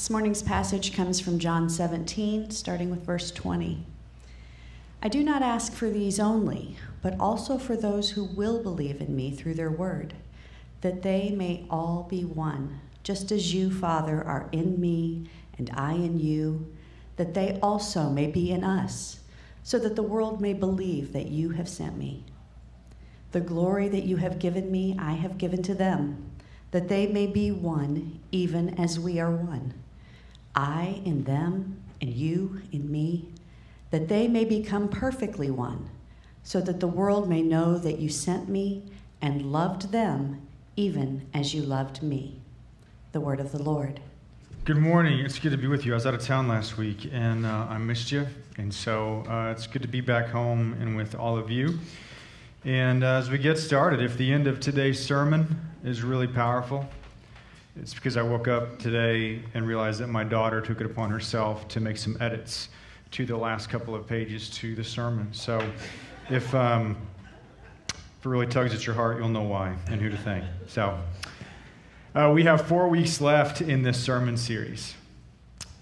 This 0.00 0.08
morning's 0.08 0.42
passage 0.42 0.94
comes 0.94 1.20
from 1.20 1.38
John 1.38 1.68
17, 1.68 2.52
starting 2.52 2.88
with 2.88 3.04
verse 3.04 3.30
20. 3.30 3.84
I 5.02 5.08
do 5.08 5.22
not 5.22 5.42
ask 5.42 5.74
for 5.74 5.90
these 5.90 6.18
only, 6.18 6.76
but 7.02 7.20
also 7.20 7.58
for 7.58 7.76
those 7.76 8.12
who 8.12 8.24
will 8.24 8.62
believe 8.62 9.02
in 9.02 9.14
me 9.14 9.30
through 9.30 9.56
their 9.56 9.70
word, 9.70 10.14
that 10.80 11.02
they 11.02 11.28
may 11.28 11.66
all 11.68 12.06
be 12.08 12.24
one, 12.24 12.80
just 13.02 13.30
as 13.30 13.52
you, 13.52 13.70
Father, 13.70 14.24
are 14.24 14.48
in 14.52 14.80
me 14.80 15.28
and 15.58 15.70
I 15.74 15.92
in 15.92 16.18
you, 16.18 16.72
that 17.16 17.34
they 17.34 17.58
also 17.62 18.08
may 18.08 18.26
be 18.26 18.50
in 18.50 18.64
us, 18.64 19.20
so 19.62 19.78
that 19.80 19.96
the 19.96 20.02
world 20.02 20.40
may 20.40 20.54
believe 20.54 21.12
that 21.12 21.28
you 21.28 21.50
have 21.50 21.68
sent 21.68 21.98
me. 21.98 22.24
The 23.32 23.40
glory 23.40 23.88
that 23.88 24.04
you 24.04 24.16
have 24.16 24.38
given 24.38 24.72
me, 24.72 24.96
I 24.98 25.12
have 25.12 25.36
given 25.36 25.62
to 25.64 25.74
them, 25.74 26.30
that 26.70 26.88
they 26.88 27.06
may 27.06 27.26
be 27.26 27.50
one, 27.50 28.18
even 28.32 28.80
as 28.80 28.98
we 28.98 29.20
are 29.20 29.30
one 29.30 29.74
I 30.54 31.00
in 31.04 31.24
them, 31.24 31.82
and 32.00 32.12
you 32.12 32.62
in 32.72 32.90
me, 32.90 33.28
that 33.90 34.08
they 34.08 34.28
may 34.28 34.44
become 34.44 34.88
perfectly 34.88 35.50
one, 35.50 35.88
so 36.42 36.60
that 36.60 36.80
the 36.80 36.86
world 36.86 37.28
may 37.28 37.42
know 37.42 37.78
that 37.78 37.98
you 37.98 38.08
sent 38.08 38.48
me 38.48 38.84
and 39.20 39.52
loved 39.52 39.92
them 39.92 40.40
even 40.76 41.26
as 41.34 41.54
you 41.54 41.62
loved 41.62 42.02
me. 42.02 42.40
The 43.12 43.20
word 43.20 43.40
of 43.40 43.52
the 43.52 43.62
Lord. 43.62 44.00
Good 44.64 44.78
morning. 44.78 45.18
It's 45.20 45.38
good 45.38 45.52
to 45.52 45.58
be 45.58 45.66
with 45.66 45.84
you. 45.84 45.92
I 45.92 45.96
was 45.96 46.06
out 46.06 46.14
of 46.14 46.22
town 46.22 46.46
last 46.46 46.78
week 46.78 47.08
and 47.12 47.44
uh, 47.44 47.66
I 47.68 47.78
missed 47.78 48.12
you. 48.12 48.26
And 48.56 48.72
so 48.72 49.24
uh, 49.28 49.50
it's 49.50 49.66
good 49.66 49.82
to 49.82 49.88
be 49.88 50.00
back 50.00 50.28
home 50.28 50.76
and 50.80 50.96
with 50.96 51.14
all 51.14 51.36
of 51.36 51.50
you. 51.50 51.78
And 52.64 53.02
uh, 53.02 53.14
as 53.14 53.30
we 53.30 53.38
get 53.38 53.58
started, 53.58 54.02
if 54.02 54.16
the 54.16 54.30
end 54.30 54.46
of 54.46 54.60
today's 54.60 55.04
sermon 55.04 55.60
is 55.82 56.02
really 56.02 56.26
powerful, 56.26 56.86
it's 57.76 57.94
because 57.94 58.16
I 58.16 58.22
woke 58.22 58.48
up 58.48 58.78
today 58.78 59.42
and 59.54 59.66
realized 59.66 60.00
that 60.00 60.08
my 60.08 60.24
daughter 60.24 60.60
took 60.60 60.80
it 60.80 60.86
upon 60.86 61.10
herself 61.10 61.68
to 61.68 61.80
make 61.80 61.96
some 61.96 62.16
edits 62.20 62.68
to 63.12 63.24
the 63.24 63.36
last 63.36 63.68
couple 63.70 63.94
of 63.94 64.06
pages 64.06 64.50
to 64.50 64.74
the 64.74 64.82
sermon. 64.82 65.28
So 65.32 65.64
if, 66.30 66.52
um, 66.54 66.96
if 67.88 68.26
it 68.26 68.28
really 68.28 68.46
tugs 68.46 68.74
at 68.74 68.86
your 68.86 68.94
heart, 68.94 69.18
you'll 69.18 69.28
know 69.28 69.42
why 69.42 69.76
and 69.86 70.00
who 70.00 70.10
to 70.10 70.16
thank. 70.16 70.44
So 70.66 70.98
uh, 72.14 72.32
we 72.34 72.42
have 72.42 72.66
four 72.66 72.88
weeks 72.88 73.20
left 73.20 73.60
in 73.60 73.82
this 73.82 74.02
sermon 74.02 74.36
series. 74.36 74.94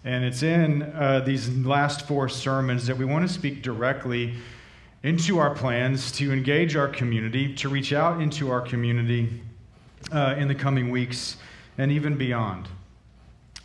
And 0.05 0.25
it's 0.25 0.43
in 0.43 0.83
uh, 0.83 1.21
these 1.21 1.49
last 1.49 2.07
four 2.07 2.29
sermons 2.29 2.87
that 2.87 2.97
we 2.97 3.07
want 3.07 3.27
to 3.27 3.33
speak 3.33 3.63
directly 3.63 4.35
into 5.03 5.39
our 5.39 5.55
plans 5.55 6.13
to 6.13 6.33
engage 6.33 6.77
our 6.77 6.89
community, 6.89 7.55
to 7.55 7.69
reach 7.69 7.93
out 7.93 8.21
into 8.21 8.51
our 8.51 8.61
community 8.61 9.43
uh, 10.13 10.35
in 10.39 10.49
the 10.49 10.55
coming 10.55 10.91
weeks 10.91 11.39
and 11.79 11.93
even 11.93 12.17
beyond. 12.17 12.69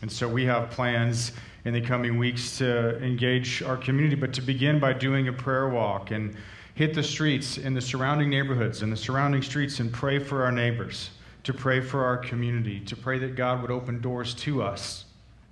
And 0.02 0.11
so 0.11 0.28
we 0.28 0.45
have 0.45 0.69
plans 0.69 1.31
in 1.66 1.73
the 1.73 1.81
coming 1.81 2.17
weeks 2.17 2.58
to 2.58 3.02
engage 3.03 3.64
our 3.64 3.78
community, 3.78 4.16
but 4.16 4.33
to 4.33 4.42
begin 4.42 4.80
by 4.80 4.94
doing 4.94 5.28
a 5.28 5.33
prayer 5.33 5.69
walk 5.69 6.11
and 6.11 6.36
hit 6.75 6.94
the 6.94 7.03
streets 7.03 7.58
in 7.58 7.73
the 7.73 7.81
surrounding 7.81 8.30
neighborhoods 8.30 8.81
and 8.81 8.91
the 8.91 8.97
surrounding 8.97 9.41
streets 9.41 9.80
and 9.80 9.91
pray 9.91 10.19
for 10.19 10.44
our 10.44 10.52
neighbors, 10.52 11.11
to 11.44 11.53
pray 11.53 11.80
for 11.80 12.03
our 12.03 12.17
community, 12.17 12.80
to 12.81 12.95
pray 12.95 13.17
that 13.19 13.36
God 13.36 13.61
would 13.61 13.72
open 13.72 14.02
doors 14.02 14.34
to 14.36 14.61
us, 14.61 15.06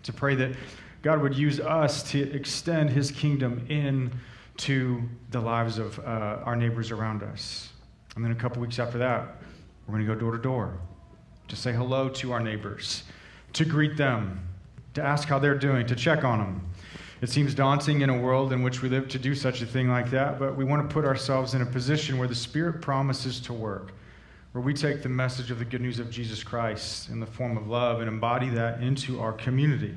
to 0.04 0.14
pray 0.14 0.36
that 0.36 0.56
God 1.02 1.22
would 1.22 1.36
use 1.36 1.60
us 1.60 2.04
to 2.12 2.32
extend 2.34 2.90
his 2.90 3.10
kingdom 3.10 3.66
in 3.70 4.12
to 4.58 5.02
the 5.32 5.40
lives 5.40 5.78
of 5.78 5.98
uh, 6.00 6.44
our 6.44 6.56
neighbors 6.56 6.92
around 6.92 7.24
us. 7.24 7.70
And 8.16 8.24
then 8.24 8.32
a 8.32 8.36
couple 8.36 8.62
weeks 8.62 8.80
after 8.80 8.98
that, 8.98 9.38
we're 9.88 9.96
going 9.96 10.06
to 10.06 10.14
go 10.14 10.20
door 10.20 10.34
to 10.34 10.38
door 10.38 10.78
to 11.52 11.58
say 11.58 11.74
hello 11.74 12.08
to 12.08 12.32
our 12.32 12.40
neighbors, 12.40 13.04
to 13.52 13.66
greet 13.66 13.98
them, 13.98 14.40
to 14.94 15.04
ask 15.04 15.28
how 15.28 15.38
they're 15.38 15.54
doing, 15.54 15.86
to 15.86 15.96
check 15.98 16.24
on 16.24 16.40
them. 16.40 16.62
It 17.20 17.30
seems 17.30 17.54
daunting 17.54 18.00
in 18.00 18.10
a 18.10 18.18
world 18.18 18.54
in 18.54 18.64
which 18.64 18.82
we 18.82 18.88
live 18.88 19.10
to 19.10 19.20
do 19.20 19.36
such 19.36 19.62
a 19.62 19.66
thing 19.66 19.90
like 19.90 20.10
that, 20.12 20.40
but 20.40 20.56
we 20.56 20.64
want 20.64 20.90
to 20.90 20.94
put 20.94 21.04
ourselves 21.04 21.54
in 21.54 21.62
a 21.62 21.66
position 21.66 22.18
where 22.18 22.30
the 22.30 22.34
Spirit 22.34 22.82
promises 22.82 23.42
to 23.42 23.54
work, 23.54 23.92
where 24.54 24.64
we 24.64 24.74
take 24.74 25.04
the 25.04 25.10
message 25.10 25.52
of 25.52 25.60
the 25.60 25.66
good 25.66 25.82
news 25.82 26.00
of 26.00 26.10
Jesus 26.10 26.42
Christ 26.42 27.10
in 27.10 27.20
the 27.20 27.26
form 27.26 27.58
of 27.58 27.68
love 27.68 28.00
and 28.00 28.08
embody 28.08 28.48
that 28.50 28.82
into 28.82 29.20
our 29.20 29.34
community. 29.34 29.94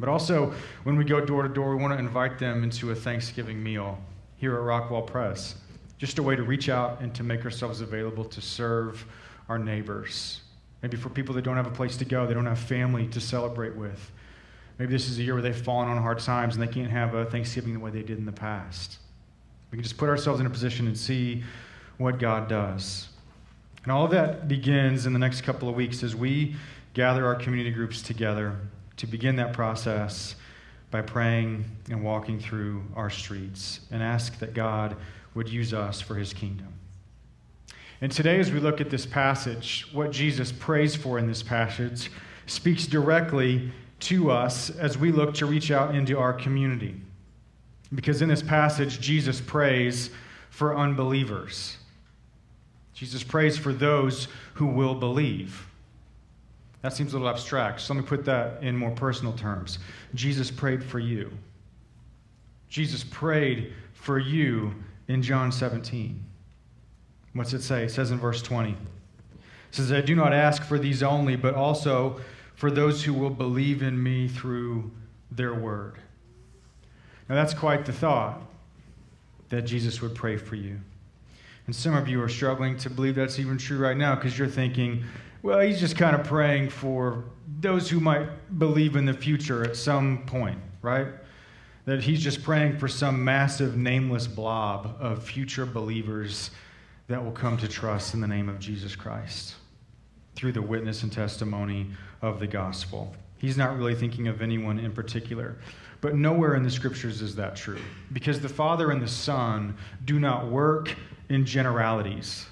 But 0.00 0.08
also, 0.08 0.52
when 0.82 0.96
we 0.96 1.04
go 1.04 1.24
door 1.24 1.44
to 1.44 1.48
door, 1.48 1.76
we 1.76 1.80
want 1.80 1.94
to 1.94 1.98
invite 2.00 2.40
them 2.40 2.64
into 2.64 2.90
a 2.90 2.94
Thanksgiving 2.94 3.62
meal 3.62 3.98
here 4.36 4.56
at 4.56 4.62
Rockwell 4.62 5.02
Press. 5.02 5.54
Just 5.96 6.18
a 6.18 6.24
way 6.24 6.34
to 6.34 6.42
reach 6.42 6.68
out 6.68 7.00
and 7.00 7.14
to 7.14 7.22
make 7.22 7.44
ourselves 7.44 7.82
available 7.82 8.24
to 8.24 8.40
serve 8.40 9.06
our 9.48 9.60
neighbors. 9.60 10.40
Maybe 10.82 10.96
for 10.96 11.08
people 11.08 11.34
that 11.34 11.42
don't 11.42 11.56
have 11.56 11.66
a 11.66 11.70
place 11.70 11.96
to 11.98 12.04
go, 12.04 12.26
they 12.26 12.34
don't 12.34 12.46
have 12.46 12.58
family 12.58 13.06
to 13.08 13.20
celebrate 13.20 13.74
with. 13.74 14.12
Maybe 14.78 14.92
this 14.92 15.08
is 15.08 15.18
a 15.18 15.22
year 15.22 15.34
where 15.34 15.42
they've 15.42 15.56
fallen 15.56 15.88
on 15.88 15.96
hard 15.96 16.18
times 16.18 16.56
and 16.56 16.62
they 16.62 16.72
can't 16.72 16.90
have 16.90 17.14
a 17.14 17.24
Thanksgiving 17.24 17.72
the 17.72 17.80
way 17.80 17.90
they 17.90 18.02
did 18.02 18.18
in 18.18 18.26
the 18.26 18.32
past. 18.32 18.98
We 19.70 19.76
can 19.76 19.82
just 19.82 19.96
put 19.96 20.08
ourselves 20.08 20.38
in 20.40 20.46
a 20.46 20.50
position 20.50 20.86
and 20.86 20.96
see 20.96 21.42
what 21.98 22.18
God 22.18 22.48
does. 22.48 23.08
And 23.82 23.92
all 23.92 24.04
of 24.04 24.10
that 24.10 24.48
begins 24.48 25.06
in 25.06 25.12
the 25.12 25.18
next 25.18 25.42
couple 25.42 25.68
of 25.68 25.74
weeks 25.74 26.02
as 26.02 26.14
we 26.14 26.56
gather 26.92 27.24
our 27.26 27.34
community 27.34 27.70
groups 27.70 28.02
together 28.02 28.56
to 28.96 29.06
begin 29.06 29.36
that 29.36 29.52
process 29.52 30.34
by 30.90 31.02
praying 31.02 31.64
and 31.90 32.02
walking 32.02 32.38
through 32.38 32.82
our 32.94 33.10
streets 33.10 33.80
and 33.90 34.02
ask 34.02 34.38
that 34.38 34.54
God 34.54 34.96
would 35.34 35.48
use 35.48 35.74
us 35.74 36.00
for 36.00 36.14
his 36.14 36.32
kingdom. 36.32 36.72
And 38.00 38.12
today, 38.12 38.38
as 38.38 38.52
we 38.52 38.60
look 38.60 38.80
at 38.80 38.90
this 38.90 39.06
passage, 39.06 39.86
what 39.92 40.10
Jesus 40.10 40.52
prays 40.52 40.94
for 40.94 41.18
in 41.18 41.26
this 41.26 41.42
passage 41.42 42.10
speaks 42.46 42.86
directly 42.86 43.72
to 44.00 44.30
us 44.30 44.70
as 44.70 44.98
we 44.98 45.10
look 45.12 45.34
to 45.34 45.46
reach 45.46 45.70
out 45.70 45.94
into 45.94 46.18
our 46.18 46.32
community. 46.32 46.94
Because 47.94 48.20
in 48.20 48.28
this 48.28 48.42
passage, 48.42 49.00
Jesus 49.00 49.40
prays 49.40 50.10
for 50.50 50.76
unbelievers. 50.76 51.78
Jesus 52.92 53.22
prays 53.22 53.56
for 53.56 53.72
those 53.72 54.28
who 54.54 54.66
will 54.66 54.94
believe. 54.94 55.66
That 56.82 56.92
seems 56.92 57.12
a 57.12 57.16
little 57.16 57.28
abstract, 57.28 57.80
so 57.80 57.94
let 57.94 58.02
me 58.02 58.06
put 58.06 58.24
that 58.26 58.62
in 58.62 58.76
more 58.76 58.90
personal 58.90 59.32
terms. 59.32 59.78
Jesus 60.14 60.50
prayed 60.50 60.84
for 60.84 60.98
you. 60.98 61.30
Jesus 62.68 63.04
prayed 63.04 63.72
for 63.92 64.18
you 64.18 64.74
in 65.08 65.22
John 65.22 65.50
17. 65.50 66.22
What's 67.36 67.52
it 67.52 67.62
say? 67.62 67.84
It 67.84 67.90
says 67.90 68.10
in 68.10 68.18
verse 68.18 68.40
20. 68.40 68.70
It 68.70 68.76
says, 69.70 69.92
I 69.92 70.00
do 70.00 70.14
not 70.14 70.32
ask 70.32 70.64
for 70.64 70.78
these 70.78 71.02
only, 71.02 71.36
but 71.36 71.54
also 71.54 72.18
for 72.54 72.70
those 72.70 73.04
who 73.04 73.12
will 73.12 73.30
believe 73.30 73.82
in 73.82 74.02
me 74.02 74.26
through 74.26 74.90
their 75.30 75.54
word. 75.54 75.96
Now, 77.28 77.34
that's 77.34 77.52
quite 77.52 77.84
the 77.84 77.92
thought 77.92 78.40
that 79.50 79.62
Jesus 79.62 80.00
would 80.00 80.14
pray 80.14 80.38
for 80.38 80.54
you. 80.54 80.78
And 81.66 81.76
some 81.76 81.94
of 81.94 82.08
you 82.08 82.22
are 82.22 82.28
struggling 82.28 82.78
to 82.78 82.88
believe 82.88 83.16
that's 83.16 83.38
even 83.38 83.58
true 83.58 83.78
right 83.78 83.96
now 83.96 84.14
because 84.14 84.38
you're 84.38 84.48
thinking, 84.48 85.04
well, 85.42 85.60
he's 85.60 85.78
just 85.78 85.96
kind 85.96 86.16
of 86.16 86.24
praying 86.24 86.70
for 86.70 87.24
those 87.60 87.90
who 87.90 88.00
might 88.00 88.58
believe 88.58 88.96
in 88.96 89.04
the 89.04 89.12
future 89.12 89.62
at 89.62 89.76
some 89.76 90.24
point, 90.26 90.58
right? 90.80 91.08
That 91.84 92.02
he's 92.02 92.22
just 92.22 92.42
praying 92.42 92.78
for 92.78 92.88
some 92.88 93.22
massive, 93.22 93.76
nameless 93.76 94.26
blob 94.26 94.96
of 95.00 95.22
future 95.22 95.66
believers 95.66 96.50
that 97.08 97.24
will 97.24 97.32
come 97.32 97.56
to 97.58 97.68
trust 97.68 98.14
in 98.14 98.20
the 98.20 98.26
name 98.26 98.48
of 98.48 98.58
Jesus 98.58 98.96
Christ 98.96 99.54
through 100.34 100.52
the 100.52 100.62
witness 100.62 101.02
and 101.02 101.12
testimony 101.12 101.90
of 102.22 102.40
the 102.40 102.46
gospel. 102.46 103.14
He's 103.38 103.56
not 103.56 103.76
really 103.76 103.94
thinking 103.94 104.28
of 104.28 104.42
anyone 104.42 104.78
in 104.78 104.92
particular. 104.92 105.56
But 106.00 106.14
nowhere 106.14 106.54
in 106.54 106.62
the 106.62 106.70
scriptures 106.70 107.22
is 107.22 107.36
that 107.36 107.56
true. 107.56 107.80
Because 108.12 108.40
the 108.40 108.48
Father 108.48 108.90
and 108.90 109.02
the 109.02 109.08
Son 109.08 109.76
do 110.04 110.20
not 110.20 110.48
work 110.48 110.94
in 111.28 111.44
generalities. 111.44 112.46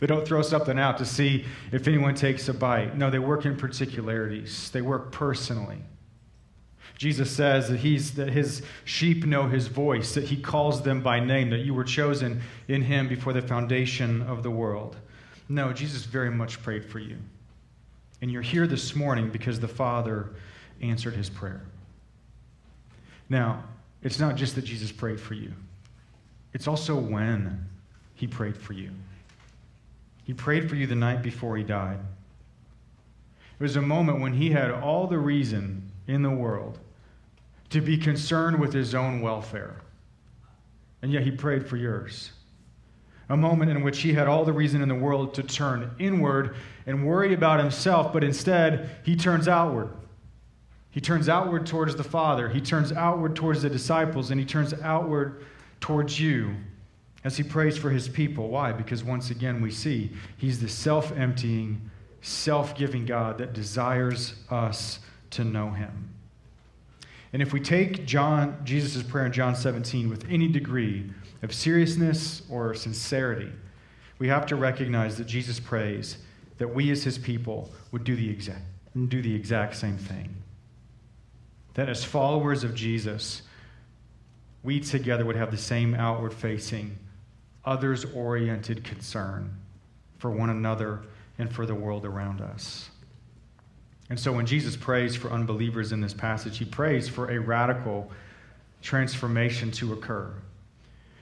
They 0.00 0.06
don't 0.06 0.26
throw 0.26 0.42
something 0.42 0.78
out 0.78 0.98
to 0.98 1.04
see 1.04 1.44
if 1.72 1.88
anyone 1.88 2.14
takes 2.14 2.48
a 2.48 2.54
bite. 2.54 2.96
No, 2.96 3.10
they 3.10 3.18
work 3.18 3.44
in 3.44 3.56
particularities, 3.56 4.70
they 4.70 4.82
work 4.82 5.12
personally. 5.12 5.78
Jesus 6.96 7.30
says 7.30 7.68
that, 7.68 7.78
he's, 7.78 8.14
that 8.14 8.30
his 8.30 8.62
sheep 8.84 9.24
know 9.24 9.48
his 9.48 9.66
voice, 9.66 10.14
that 10.14 10.24
he 10.24 10.36
calls 10.36 10.82
them 10.82 11.02
by 11.02 11.18
name, 11.18 11.50
that 11.50 11.60
you 11.60 11.74
were 11.74 11.84
chosen 11.84 12.40
in 12.68 12.82
him 12.82 13.08
before 13.08 13.32
the 13.32 13.42
foundation 13.42 14.22
of 14.22 14.42
the 14.42 14.50
world. 14.50 14.96
No, 15.48 15.72
Jesus 15.72 16.04
very 16.04 16.30
much 16.30 16.62
prayed 16.62 16.84
for 16.84 17.00
you. 17.00 17.18
And 18.22 18.30
you're 18.30 18.42
here 18.42 18.66
this 18.66 18.94
morning 18.94 19.28
because 19.28 19.58
the 19.58 19.68
Father 19.68 20.30
answered 20.80 21.14
his 21.14 21.28
prayer. 21.28 21.62
Now, 23.28 23.64
it's 24.02 24.20
not 24.20 24.36
just 24.36 24.54
that 24.54 24.64
Jesus 24.64 24.92
prayed 24.92 25.20
for 25.20 25.34
you, 25.34 25.52
it's 26.52 26.68
also 26.68 26.94
when 26.94 27.66
he 28.14 28.26
prayed 28.26 28.56
for 28.56 28.72
you. 28.72 28.90
He 30.24 30.32
prayed 30.32 30.70
for 30.70 30.76
you 30.76 30.86
the 30.86 30.94
night 30.94 31.22
before 31.22 31.56
he 31.56 31.64
died. 31.64 31.98
It 33.58 33.62
was 33.62 33.76
a 33.76 33.82
moment 33.82 34.20
when 34.20 34.32
he 34.32 34.50
had 34.50 34.70
all 34.70 35.06
the 35.06 35.18
reason 35.18 35.83
in 36.06 36.22
the 36.22 36.30
world 36.30 36.78
to 37.70 37.80
be 37.80 37.98
concerned 37.98 38.60
with 38.60 38.72
his 38.72 38.94
own 38.94 39.20
welfare. 39.20 39.80
And 41.02 41.12
yet 41.12 41.24
he 41.24 41.30
prayed 41.30 41.66
for 41.68 41.76
yours. 41.76 42.30
A 43.28 43.36
moment 43.36 43.70
in 43.70 43.82
which 43.82 44.02
he 44.02 44.12
had 44.12 44.28
all 44.28 44.44
the 44.44 44.52
reason 44.52 44.82
in 44.82 44.88
the 44.88 44.94
world 44.94 45.34
to 45.34 45.42
turn 45.42 45.90
inward 45.98 46.56
and 46.86 47.06
worry 47.06 47.34
about 47.34 47.58
himself, 47.58 48.12
but 48.12 48.22
instead 48.22 48.90
he 49.02 49.16
turns 49.16 49.48
outward. 49.48 49.90
He 50.90 51.00
turns 51.00 51.28
outward 51.28 51.66
towards 51.66 51.96
the 51.96 52.04
Father, 52.04 52.48
he 52.48 52.60
turns 52.60 52.92
outward 52.92 53.34
towards 53.34 53.62
the 53.62 53.70
disciples, 53.70 54.30
and 54.30 54.38
he 54.38 54.46
turns 54.46 54.72
outward 54.74 55.44
towards 55.80 56.20
you 56.20 56.54
as 57.24 57.36
he 57.36 57.42
prays 57.42 57.76
for 57.76 57.90
his 57.90 58.08
people. 58.08 58.48
Why? 58.48 58.70
Because 58.70 59.02
once 59.02 59.30
again, 59.30 59.60
we 59.60 59.72
see 59.72 60.12
he's 60.36 60.60
the 60.60 60.68
self 60.68 61.10
emptying, 61.16 61.90
self 62.20 62.76
giving 62.76 63.04
God 63.04 63.38
that 63.38 63.52
desires 63.52 64.34
us 64.50 65.00
to 65.34 65.44
know 65.44 65.70
him. 65.70 66.10
And 67.32 67.42
if 67.42 67.52
we 67.52 67.60
take 67.60 68.06
John, 68.06 68.60
Jesus' 68.64 69.02
prayer 69.02 69.26
in 69.26 69.32
John 69.32 69.56
17 69.56 70.08
with 70.08 70.24
any 70.30 70.48
degree 70.48 71.10
of 71.42 71.52
seriousness 71.52 72.42
or 72.48 72.74
sincerity, 72.74 73.50
we 74.18 74.28
have 74.28 74.46
to 74.46 74.56
recognize 74.56 75.16
that 75.18 75.26
Jesus 75.26 75.58
prays 75.58 76.18
that 76.58 76.68
we 76.68 76.90
as 76.90 77.02
his 77.02 77.18
people 77.18 77.70
would 77.90 78.04
do 78.04 78.14
the 78.14 78.30
exact, 78.30 78.62
do 79.08 79.20
the 79.20 79.34
exact 79.34 79.76
same 79.76 79.98
thing. 79.98 80.36
That 81.74 81.88
as 81.88 82.04
followers 82.04 82.62
of 82.62 82.74
Jesus, 82.74 83.42
we 84.62 84.78
together 84.78 85.24
would 85.24 85.36
have 85.36 85.50
the 85.50 85.58
same 85.58 85.94
outward 85.94 86.32
facing, 86.32 86.96
others 87.64 88.04
oriented 88.04 88.84
concern 88.84 89.56
for 90.18 90.30
one 90.30 90.50
another 90.50 91.02
and 91.38 91.52
for 91.52 91.66
the 91.66 91.74
world 91.74 92.04
around 92.04 92.40
us. 92.40 92.90
And 94.10 94.20
so 94.20 94.32
when 94.32 94.46
Jesus 94.46 94.76
prays 94.76 95.16
for 95.16 95.30
unbelievers 95.30 95.92
in 95.92 96.00
this 96.00 96.14
passage, 96.14 96.58
he 96.58 96.64
prays 96.64 97.08
for 97.08 97.30
a 97.30 97.38
radical 97.38 98.10
transformation 98.82 99.70
to 99.72 99.92
occur. 99.92 100.32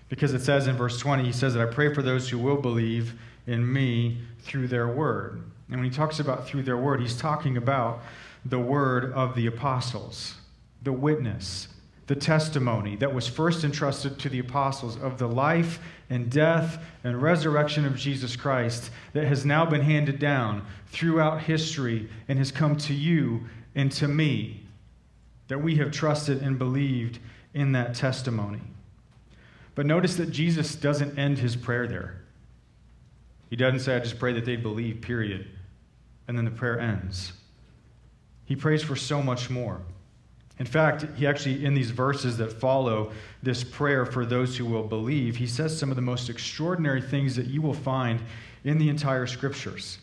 Because 0.09 0.35
it 0.35 0.43
says 0.43 0.67
in 0.67 0.77
verse 0.77 0.99
20, 0.99 1.25
he 1.25 1.33
says 1.33 1.55
that 1.55 1.67
I 1.67 1.73
pray 1.73 1.95
for 1.95 2.03
those 2.03 2.29
who 2.29 2.39
will 2.39 2.61
believe 2.61 3.15
in 3.47 3.73
me 3.73 4.19
through 4.41 4.69
their 4.69 4.89
word. 4.89 5.43
And 5.69 5.81
when 5.81 5.89
he 5.89 5.97
talks 5.97 6.21
about 6.21 6.47
through 6.47 6.65
their 6.65 6.77
word, 6.77 7.01
he's 7.01 7.17
talking 7.17 7.57
about 7.57 8.03
the 8.45 8.59
word 8.59 9.13
of 9.13 9.35
the 9.35 9.47
apostles, 9.47 10.35
the 10.83 10.93
witness, 10.93 11.69
the 12.07 12.15
testimony 12.17 12.97
that 12.97 13.15
was 13.15 13.29
first 13.29 13.65
entrusted 13.65 14.19
to 14.19 14.29
the 14.29 14.41
apostles 14.41 14.97
of 14.97 15.19
the 15.19 15.29
life 15.29 15.79
and 16.11 16.31
death 16.31 16.83
and 17.05 17.23
resurrection 17.23 17.85
of 17.85 17.97
Jesus 17.97 18.37
Christ 18.37 18.91
that 19.13 19.25
has 19.25 19.47
now 19.47 19.65
been 19.65 19.83
handed 19.83 20.19
down 20.19 20.67
throughout 20.89 21.43
history 21.43 22.09
and 22.29 22.39
has 22.39 22.51
come 22.51 22.77
to 22.77 22.95
you 22.95 23.45
and 23.75 23.91
to 23.93 24.09
me. 24.09 24.67
That 25.49 25.63
we 25.63 25.77
have 25.77 25.91
trusted 25.91 26.43
and 26.43 26.59
believed 26.59 27.19
in 27.55 27.73
that 27.73 27.95
testimony. 27.95 28.61
But 29.75 29.87
notice 29.87 30.17
that 30.17 30.31
Jesus 30.31 30.75
doesn't 30.75 31.19
end 31.19 31.39
his 31.39 31.57
prayer 31.57 31.87
there. 31.87 32.23
He 33.49 33.57
doesn't 33.57 33.81
say, 33.81 33.97
I 33.97 34.01
just 34.01 34.19
pray 34.19 34.33
that 34.33 34.45
they 34.45 34.57
believe, 34.57 35.03
period. 35.03 35.47
And 36.27 36.37
then 36.37 36.45
the 36.45 36.51
prayer 36.51 36.81
ends. 36.81 37.33
He 38.45 38.57
prays 38.57 38.83
for 38.83 38.97
so 38.97 39.23
much 39.23 39.51
more. 39.51 39.81
In 40.63 40.69
fact, 40.69 41.05
he 41.17 41.27
actually, 41.27 41.65
in 41.65 41.75
these 41.75 41.91
verses 41.91 42.37
that 42.37 42.53
follow 42.53 43.11
this 43.43 43.65
prayer 43.65 44.07
for 44.07 44.25
those 44.25 44.57
who 44.57 44.65
will 44.65 44.85
believe, 44.85 45.35
he 45.35 45.47
says 45.49 45.77
some 45.77 45.91
of 45.91 45.97
the 45.97 46.03
most 46.03 46.31
extraordinary 46.31 47.03
things 47.03 47.35
that 47.35 47.49
you 47.49 47.61
will 47.61 47.75
find 47.75 48.21
in 48.63 48.79
the 48.79 48.89
entire 48.89 49.27
scriptures. 49.27 49.99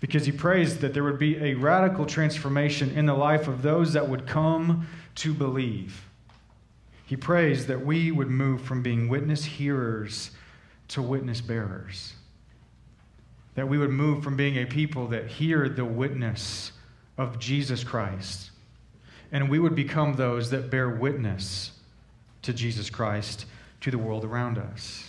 Because 0.00 0.24
he 0.24 0.32
prays 0.32 0.78
that 0.78 0.94
there 0.94 1.04
would 1.04 1.18
be 1.18 1.36
a 1.36 1.52
radical 1.52 2.06
transformation 2.06 2.90
in 2.92 3.04
the 3.04 3.12
life 3.12 3.48
of 3.48 3.60
those 3.60 3.92
that 3.92 4.08
would 4.08 4.26
come 4.26 4.86
to 5.16 5.34
believe. 5.34 6.02
He 7.04 7.14
prays 7.14 7.66
that 7.66 7.84
we 7.84 8.10
would 8.10 8.30
move 8.30 8.62
from 8.62 8.82
being 8.82 9.10
witness 9.10 9.44
hearers 9.44 10.30
to 10.88 11.02
witness 11.02 11.42
bearers. 11.42 12.14
That 13.56 13.68
we 13.68 13.76
would 13.76 13.90
move 13.90 14.24
from 14.24 14.38
being 14.38 14.56
a 14.56 14.64
people 14.64 15.08
that 15.08 15.26
hear 15.26 15.68
the 15.68 15.84
witness 15.84 16.72
of 17.18 17.38
Jesus 17.38 17.84
Christ 17.84 18.52
and 19.32 19.48
we 19.48 19.58
would 19.58 19.74
become 19.74 20.14
those 20.14 20.50
that 20.50 20.70
bear 20.70 20.88
witness 20.88 21.72
to 22.42 22.52
Jesus 22.52 22.90
Christ 22.90 23.46
to 23.80 23.90
the 23.90 23.98
world 23.98 24.24
around 24.24 24.58
us. 24.58 25.08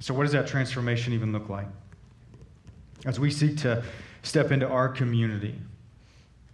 So, 0.00 0.14
what 0.14 0.24
does 0.24 0.32
that 0.32 0.46
transformation 0.46 1.12
even 1.12 1.32
look 1.32 1.48
like? 1.48 1.68
As 3.04 3.20
we 3.20 3.30
seek 3.30 3.56
to 3.58 3.84
step 4.22 4.50
into 4.50 4.68
our 4.68 4.88
community, 4.88 5.56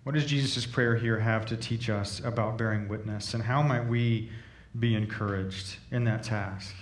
what 0.05 0.15
does 0.15 0.27
Jesus' 0.27 0.67
prayer 0.67 0.97
here 0.97 1.19
have 1.19 1.47
to 1.47 1.57
teach 1.57 1.91
us 1.91 2.21
about 2.25 2.59
bearing 2.59 2.89
witness, 2.89 3.35
and 3.35 3.43
how 3.43 3.63
might 3.63 3.87
we 3.87 4.31
be 4.79 4.95
encouraged 4.95 5.77
in 5.91 6.05
that 6.05 6.23
task? 6.23 6.75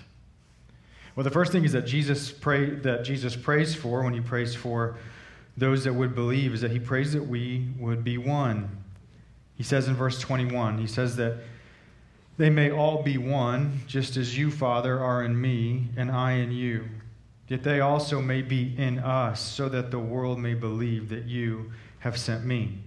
Well, 1.15 1.25
the 1.25 1.31
first 1.31 1.51
thing 1.51 1.65
is 1.65 1.73
that 1.73 1.87
Jesus 1.87 2.31
pray 2.31 2.71
that 2.71 3.05
Jesus 3.05 3.35
prays 3.35 3.75
for 3.75 4.03
when 4.03 4.13
he 4.13 4.21
prays 4.21 4.55
for 4.55 4.97
those 5.57 5.85
that 5.85 5.93
would 5.95 6.15
believe 6.15 6.53
is 6.53 6.61
that 6.61 6.71
he 6.71 6.79
prays 6.79 7.13
that 7.15 7.23
we 7.23 7.69
would 7.79 8.05
be 8.05 8.19
one. 8.19 8.85
He 9.57 9.63
says 9.63 9.89
in 9.89 9.95
verse 9.95 10.21
21, 10.21 10.79
he 10.79 10.87
says 10.87 11.17
that 11.17 11.39
they 12.39 12.51
may 12.51 12.71
all 12.71 13.03
be 13.03 13.17
one, 13.17 13.81
just 13.87 14.17
as 14.17 14.37
you, 14.37 14.51
Father, 14.51 14.99
are 15.03 15.25
in 15.25 15.41
me, 15.41 15.89
and 15.97 16.11
I 16.11 16.33
in 16.33 16.53
you. 16.53 16.85
Yet 17.49 17.63
they 17.63 17.81
also 17.81 18.21
may 18.21 18.43
be 18.43 18.75
in 18.77 18.99
us, 18.99 19.41
so 19.41 19.69
that 19.71 19.91
the 19.91 19.99
world 19.99 20.39
may 20.39 20.55
believe 20.55 21.09
that 21.09 21.25
you 21.25 21.73
have 22.01 22.19
sent 22.19 22.45
me. 22.45 22.79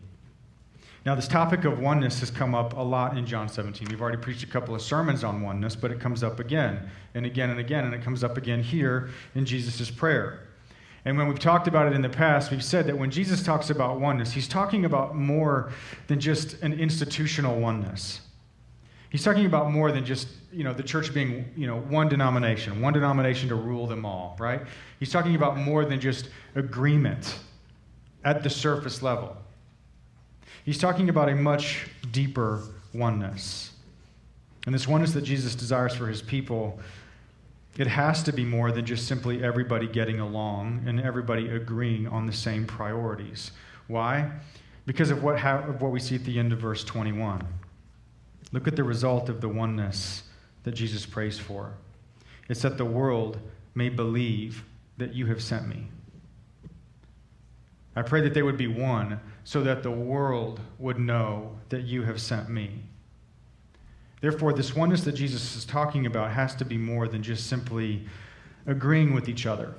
Now, 1.05 1.15
this 1.15 1.27
topic 1.27 1.63
of 1.63 1.79
oneness 1.79 2.19
has 2.19 2.29
come 2.29 2.53
up 2.53 2.77
a 2.77 2.81
lot 2.81 3.17
in 3.17 3.25
John 3.25 3.47
17. 3.47 3.87
We've 3.89 4.01
already 4.01 4.17
preached 4.17 4.43
a 4.43 4.47
couple 4.47 4.75
of 4.75 4.81
sermons 4.81 5.23
on 5.23 5.41
oneness, 5.41 5.75
but 5.75 5.91
it 5.91 5.99
comes 5.99 6.23
up 6.23 6.39
again 6.39 6.89
and 7.15 7.25
again 7.25 7.49
and 7.49 7.59
again, 7.59 7.85
and 7.85 7.95
it 7.95 8.03
comes 8.03 8.23
up 8.23 8.37
again 8.37 8.61
here 8.61 9.09
in 9.33 9.45
Jesus' 9.45 9.89
prayer. 9.89 10.48
And 11.05 11.17
when 11.17 11.27
we've 11.27 11.39
talked 11.39 11.67
about 11.67 11.87
it 11.87 11.93
in 11.93 12.01
the 12.01 12.09
past, 12.09 12.51
we've 12.51 12.63
said 12.63 12.87
that 12.87 12.97
when 12.97 13.09
Jesus 13.09 13.41
talks 13.41 13.69
about 13.69 13.99
oneness, 13.99 14.31
he's 14.31 14.47
talking 14.47 14.85
about 14.85 15.15
more 15.15 15.71
than 16.07 16.19
just 16.19 16.61
an 16.61 16.73
institutional 16.73 17.59
oneness. 17.59 18.21
He's 19.09 19.23
talking 19.23 19.45
about 19.45 19.71
more 19.71 19.91
than 19.91 20.05
just, 20.05 20.27
you 20.51 20.63
know, 20.63 20.73
the 20.73 20.83
church 20.83 21.13
being, 21.13 21.51
you 21.55 21.65
know, 21.65 21.79
one 21.79 22.09
denomination, 22.09 22.81
one 22.81 22.93
denomination 22.93 23.49
to 23.49 23.55
rule 23.55 23.87
them 23.87 24.05
all, 24.05 24.35
right? 24.39 24.61
He's 24.99 25.11
talking 25.11 25.35
about 25.35 25.57
more 25.57 25.83
than 25.83 25.99
just 25.99 26.29
agreement 26.55 27.39
at 28.23 28.43
the 28.43 28.49
surface 28.49 29.01
level. 29.01 29.35
He's 30.63 30.77
talking 30.77 31.09
about 31.09 31.29
a 31.29 31.35
much 31.35 31.87
deeper 32.11 32.61
oneness. 32.93 33.71
And 34.65 34.75
this 34.75 34.87
oneness 34.87 35.13
that 35.13 35.21
Jesus 35.21 35.55
desires 35.55 35.95
for 35.95 36.07
his 36.07 36.21
people 36.21 36.79
it 37.79 37.87
has 37.87 38.21
to 38.23 38.33
be 38.33 38.43
more 38.43 38.73
than 38.73 38.85
just 38.85 39.07
simply 39.07 39.41
everybody 39.41 39.87
getting 39.87 40.19
along 40.19 40.83
and 40.85 40.99
everybody 40.99 41.47
agreeing 41.47 42.07
on 42.07 42.25
the 42.25 42.33
same 42.33 42.67
priorities. 42.67 43.51
Why? 43.87 44.31
Because 44.85 45.11
of 45.11 45.23
what, 45.23 45.39
ha- 45.39 45.63
of 45.65 45.81
what 45.81 45.91
we 45.91 46.01
see 46.01 46.15
at 46.15 46.25
the 46.25 46.37
end 46.37 46.51
of 46.51 46.59
verse 46.59 46.83
21. 46.83 47.41
Look 48.51 48.67
at 48.67 48.75
the 48.75 48.83
result 48.83 49.29
of 49.29 49.39
the 49.39 49.47
oneness 49.47 50.23
that 50.63 50.73
Jesus 50.73 51.05
prays 51.05 51.39
for. 51.39 51.71
It's 52.49 52.63
that 52.63 52.77
the 52.77 52.83
world 52.83 53.39
may 53.75 53.87
believe 53.87 54.65
that 54.97 55.13
you 55.13 55.27
have 55.27 55.41
sent 55.41 55.65
me. 55.65 55.87
I 57.95 58.01
pray 58.01 58.19
that 58.21 58.33
they 58.33 58.43
would 58.43 58.57
be 58.57 58.67
one 58.67 59.21
so 59.45 59.63
that 59.63 59.83
the 59.83 59.91
world 59.91 60.59
would 60.79 60.99
know 60.99 61.55
that 61.69 61.83
you 61.83 62.03
have 62.03 62.19
sent 62.19 62.49
me. 62.49 62.83
Therefore, 64.21 64.53
this 64.53 64.75
oneness 64.75 65.01
that 65.05 65.13
Jesus 65.13 65.55
is 65.55 65.65
talking 65.65 66.05
about 66.05 66.31
has 66.31 66.55
to 66.55 66.65
be 66.65 66.77
more 66.77 67.07
than 67.07 67.23
just 67.23 67.47
simply 67.47 68.05
agreeing 68.65 69.13
with 69.13 69.29
each 69.29 69.45
other. 69.45 69.73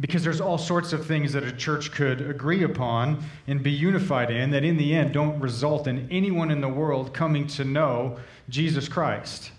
Because 0.00 0.24
there's 0.24 0.40
all 0.40 0.58
sorts 0.58 0.92
of 0.92 1.06
things 1.06 1.32
that 1.32 1.44
a 1.44 1.52
church 1.52 1.92
could 1.92 2.20
agree 2.20 2.64
upon 2.64 3.22
and 3.46 3.62
be 3.62 3.70
unified 3.70 4.30
in 4.30 4.50
that 4.50 4.64
in 4.64 4.76
the 4.76 4.94
end 4.94 5.12
don't 5.12 5.38
result 5.40 5.86
in 5.86 6.08
anyone 6.10 6.50
in 6.50 6.60
the 6.60 6.68
world 6.68 7.14
coming 7.14 7.46
to 7.48 7.64
know 7.64 8.18
Jesus 8.48 8.88
Christ. 8.88 9.52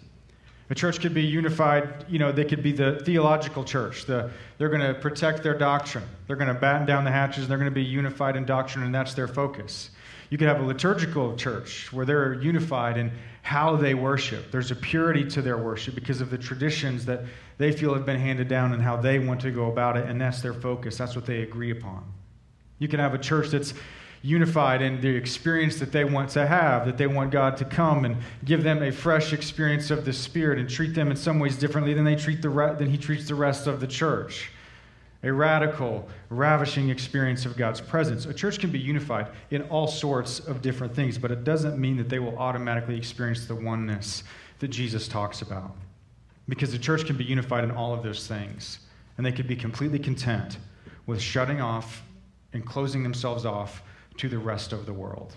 A 0.69 0.75
church 0.75 1.00
could 1.00 1.13
be 1.13 1.21
unified, 1.21 2.05
you 2.09 2.17
know, 2.17 2.31
they 2.31 2.43
could 2.43 2.63
be 2.63 2.71
the 2.71 3.00
theological 3.05 3.63
church. 3.63 4.05
The, 4.05 4.31
they're 4.57 4.69
going 4.69 4.81
to 4.81 5.00
protect 5.00 5.43
their 5.43 5.57
doctrine. 5.57 6.03
They're 6.25 6.35
going 6.35 6.53
to 6.53 6.59
batten 6.59 6.88
down 6.88 7.05
the 7.05 7.12
hatches. 7.12 7.47
They're 7.47 7.59
going 7.59 7.69
to 7.69 7.75
be 7.75 7.83
unified 7.83 8.35
in 8.35 8.45
doctrine, 8.45 8.83
and 8.83 8.93
that's 8.93 9.13
their 9.13 9.27
focus. 9.27 9.91
You 10.29 10.38
could 10.38 10.48
have 10.48 10.60
a 10.60 10.65
liturgical 10.65 11.36
church 11.36 11.91
where 11.94 12.05
they're 12.05 12.34
unified 12.34 12.98
in 12.98 13.12
how 13.41 13.75
they 13.75 13.94
worship. 13.94 14.51
There's 14.51 14.72
a 14.72 14.75
purity 14.75 15.24
to 15.29 15.41
their 15.41 15.58
worship 15.58 15.96
because 15.96 16.22
of 16.22 16.29
the 16.29 16.38
traditions 16.38 17.05
that 17.05 17.25
they 17.58 17.72
feel 17.72 17.94
have 17.94 18.05
been 18.05 18.20
handed 18.20 18.48
down 18.48 18.74
and 18.74 18.82
how 18.82 18.98
they 18.98 19.20
want 19.20 19.41
to 19.41 19.51
go 19.51 19.72
about 19.72 19.98
it, 19.98 20.10
and 20.10 20.20
that's 20.20 20.41
their 20.41 20.53
focus. 20.53 20.98
That's 20.98 21.15
what 21.15 21.25
they 21.25 21.41
agree 21.41 21.72
upon. 21.72 22.03
You 22.79 22.88
can 22.88 23.00
have 23.00 23.13
a 23.13 23.20
church 23.20 23.50
that's 23.50 23.74
unified 24.22 24.82
in 24.82 25.00
the 25.01 25.10
experience 25.10 25.77
that 25.79 25.91
they 25.91 26.03
want 26.03 26.32
to 26.32 26.48
have, 26.48 26.88
that 26.88 26.98
they 26.98 27.05
want 27.05 27.29
God 27.32 27.58
to 27.58 27.65
come 27.65 28.05
and 28.05 28.17
give 28.44 28.63
them 28.63 28.82
a 28.82 28.91
fresh 28.91 29.32
experience 29.32 29.91
of 29.91 30.03
the 30.03 30.13
Spirit 30.13 30.58
and 30.58 30.67
treat 30.67 30.96
them 30.96 31.12
in 31.12 31.15
some 31.15 31.38
ways 31.38 31.58
differently 31.58 31.94
than 31.94 32.03
they 32.03 32.15
treat 32.15 32.41
the 32.41 32.50
re- 32.50 32.74
than 32.75 32.89
He 32.89 32.98
treats 32.98 33.27
the 33.27 33.36
rest 33.36 33.67
of 33.67 33.79
the 33.79 33.88
church 33.88 34.50
a 35.25 35.34
radical, 35.34 36.08
ravishing 36.29 36.89
experience 36.89 37.46
of 37.46 37.58
God's 37.58 37.82
presence. 37.82 38.27
A 38.27 38.34
church 38.34 38.60
can 38.60 38.70
be 38.70 38.79
unified 38.79 39.27
in 39.50 39.63
all 39.63 39.88
sorts 39.88 40.39
of 40.39 40.62
different 40.62 40.96
things, 40.96 41.17
but 41.17 41.32
it 41.32 41.44
doesn't 41.44 41.79
mean 41.79 41.98
that 41.98 42.08
they 42.08 42.20
will 42.20 42.38
automatically 42.38 42.96
experience 42.96 43.48
the 43.48 43.55
oneness 43.55 44.24
that 44.60 44.67
Jesus 44.67 45.08
talks 45.08 45.41
about. 45.41 45.75
Because 46.48 46.72
the 46.72 46.77
church 46.77 47.05
can 47.08 47.17
be 47.17 47.24
unified 47.24 47.63
in 47.63 47.72
all 47.72 47.91
of 47.91 48.03
those 48.03 48.27
things, 48.27 48.79
and 49.17 49.25
they 49.25 49.32
could 49.32 49.48
be 49.48 49.55
completely 49.55 49.98
content 49.98 50.60
with 51.08 51.20
shutting 51.20 51.60
off 51.60 52.03
and 52.53 52.63
closing 52.63 53.01
themselves 53.01 53.46
off 53.46 53.82
to 54.17 54.29
the 54.29 54.38
rest 54.38 54.74
of 54.74 54.86
the 54.86 54.94
world. 54.94 55.36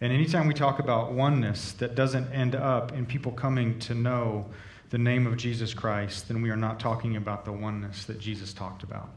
And 0.00 0.10
anytime 0.10 0.48
we 0.48 0.54
talk 0.54 0.78
about 0.78 1.12
oneness 1.12 1.72
that 1.72 1.94
doesn't 1.94 2.32
end 2.32 2.54
up 2.54 2.92
in 2.92 3.04
people 3.04 3.30
coming 3.30 3.78
to 3.80 3.94
know 3.94 4.46
the 4.94 4.98
name 4.98 5.26
of 5.26 5.36
Jesus 5.36 5.74
Christ, 5.74 6.28
then 6.28 6.40
we 6.40 6.50
are 6.50 6.56
not 6.56 6.78
talking 6.78 7.16
about 7.16 7.44
the 7.44 7.50
oneness 7.50 8.04
that 8.04 8.20
Jesus 8.20 8.52
talked 8.52 8.84
about. 8.84 9.08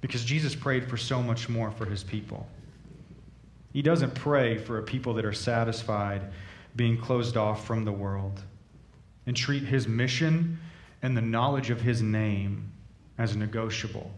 Because 0.00 0.24
Jesus 0.24 0.56
prayed 0.56 0.90
for 0.90 0.96
so 0.96 1.22
much 1.22 1.48
more 1.48 1.70
for 1.70 1.84
his 1.84 2.02
people. 2.02 2.44
He 3.72 3.80
doesn't 3.80 4.12
pray 4.16 4.58
for 4.58 4.78
a 4.78 4.82
people 4.82 5.14
that 5.14 5.24
are 5.24 5.32
satisfied 5.32 6.32
being 6.74 6.98
closed 6.98 7.36
off 7.36 7.64
from 7.64 7.84
the 7.84 7.92
world 7.92 8.42
and 9.24 9.36
treat 9.36 9.62
his 9.62 9.86
mission 9.86 10.58
and 11.00 11.16
the 11.16 11.22
knowledge 11.22 11.70
of 11.70 11.80
his 11.80 12.02
name 12.02 12.72
as 13.18 13.36
negotiable, 13.36 14.10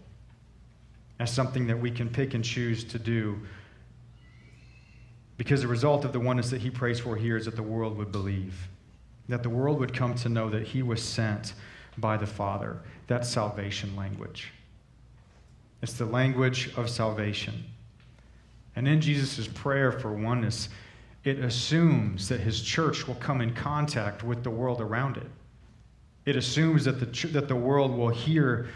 as 1.21 1.31
something 1.31 1.67
that 1.67 1.79
we 1.79 1.91
can 1.91 2.09
pick 2.09 2.33
and 2.33 2.43
choose 2.43 2.85
to 2.85 2.99
do. 2.99 3.39
Because 5.37 5.61
the 5.61 5.69
result 5.69 6.07
of 6.07 6.15
the 6.15 6.21
oneness 6.21 6.49
that 6.49 6.63
he 6.63 6.71
prays 6.71 6.99
for 6.99 7.17
here 7.17 7.37
is 7.37 7.45
that 7.45 7.55
the 7.55 7.63
world 7.63 7.99
would 7.99 8.13
believe, 8.13 8.71
that 9.29 9.43
the 9.43 9.51
world 9.51 9.79
would 9.81 9.93
come 9.93 10.15
to 10.15 10.29
know 10.29 10.49
that 10.51 10.63
he 10.63 10.83
was 10.83 11.03
sent 11.03 11.55
by 11.99 12.17
the 12.17 12.27
Father. 12.27 12.79
That's 13.07 13.29
salvation 13.29 13.95
language. 13.97 14.53
It's 15.83 15.95
the 15.95 16.07
language 16.07 16.71
of 16.77 16.89
salvation. 16.89 17.65
And 18.75 18.87
in 18.87 19.01
Jesus' 19.01 19.49
prayer 19.49 19.93
for 19.93 20.13
oneness, 20.13 20.69
it 21.25 21.39
assumes 21.39 22.29
that 22.29 22.41
his 22.41 22.61
church 22.61 23.09
will 23.09 23.15
come 23.17 23.41
in 23.41 23.53
contact 23.55 24.23
with 24.23 24.45
the 24.45 24.51
world 24.51 24.81
around 24.81 25.17
it. 25.17 25.27
It 26.25 26.37
assumes 26.37 26.85
that 26.85 27.01
the, 27.01 27.29
that 27.29 27.49
the 27.49 27.57
world 27.57 27.97
will 27.97 28.09
hear 28.09 28.69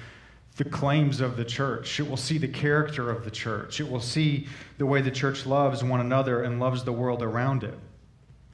the 0.56 0.64
claims 0.64 1.20
of 1.20 1.36
the 1.36 1.44
church. 1.44 2.00
It 2.00 2.08
will 2.08 2.16
see 2.16 2.38
the 2.38 2.48
character 2.48 3.10
of 3.10 3.24
the 3.24 3.30
church. 3.30 3.80
It 3.80 3.88
will 3.88 4.00
see 4.00 4.46
the 4.78 4.86
way 4.86 5.00
the 5.00 5.10
church 5.10 5.46
loves 5.46 5.82
one 5.82 6.00
another 6.00 6.42
and 6.42 6.60
loves 6.60 6.84
the 6.84 6.92
world 6.92 7.22
around 7.22 7.64
it. 7.64 7.78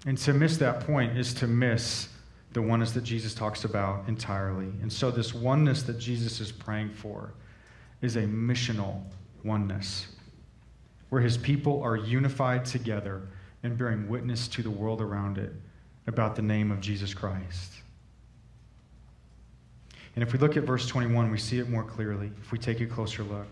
And 0.04 0.18
to 0.18 0.32
miss 0.32 0.56
that 0.58 0.80
point 0.80 1.16
is 1.16 1.32
to 1.34 1.46
miss 1.46 2.08
the 2.52 2.62
oneness 2.62 2.92
that 2.92 3.04
Jesus 3.04 3.34
talks 3.34 3.64
about 3.64 4.08
entirely. 4.08 4.72
And 4.80 4.92
so, 4.92 5.10
this 5.10 5.34
oneness 5.34 5.82
that 5.84 5.98
Jesus 5.98 6.40
is 6.40 6.52
praying 6.52 6.90
for 6.90 7.34
is 8.02 8.16
a 8.16 8.22
missional 8.22 9.02
oneness, 9.44 10.06
where 11.08 11.20
his 11.20 11.36
people 11.36 11.82
are 11.82 11.96
unified 11.96 12.64
together 12.64 13.22
and 13.62 13.76
bearing 13.76 14.08
witness 14.08 14.48
to 14.48 14.62
the 14.62 14.70
world 14.70 15.00
around 15.00 15.38
it 15.38 15.52
about 16.06 16.36
the 16.36 16.42
name 16.42 16.70
of 16.70 16.80
Jesus 16.80 17.12
Christ. 17.12 17.72
And 20.14 20.22
if 20.22 20.32
we 20.32 20.38
look 20.38 20.56
at 20.56 20.62
verse 20.62 20.86
21, 20.86 21.30
we 21.30 21.38
see 21.38 21.58
it 21.58 21.68
more 21.68 21.84
clearly 21.84 22.30
if 22.40 22.52
we 22.52 22.58
take 22.58 22.80
a 22.80 22.86
closer 22.86 23.22
look. 23.22 23.46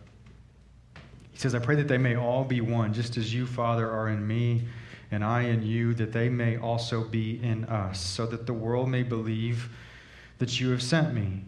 He 1.30 1.38
says, 1.38 1.54
I 1.54 1.58
pray 1.58 1.74
that 1.76 1.88
they 1.88 1.98
may 1.98 2.16
all 2.16 2.44
be 2.44 2.60
one, 2.60 2.94
just 2.94 3.16
as 3.16 3.34
you, 3.34 3.44
Father, 3.44 3.90
are 3.90 4.08
in 4.08 4.26
me 4.26 4.62
and 5.14 5.24
I 5.24 5.42
in 5.42 5.62
you, 5.62 5.94
that 5.94 6.12
they 6.12 6.28
may 6.28 6.58
also 6.58 7.02
be 7.04 7.42
in 7.42 7.64
us, 7.64 8.00
so 8.00 8.26
that 8.26 8.46
the 8.46 8.52
world 8.52 8.88
may 8.88 9.02
believe 9.02 9.70
that 10.38 10.60
you 10.60 10.70
have 10.70 10.82
sent 10.82 11.14
me. 11.14 11.42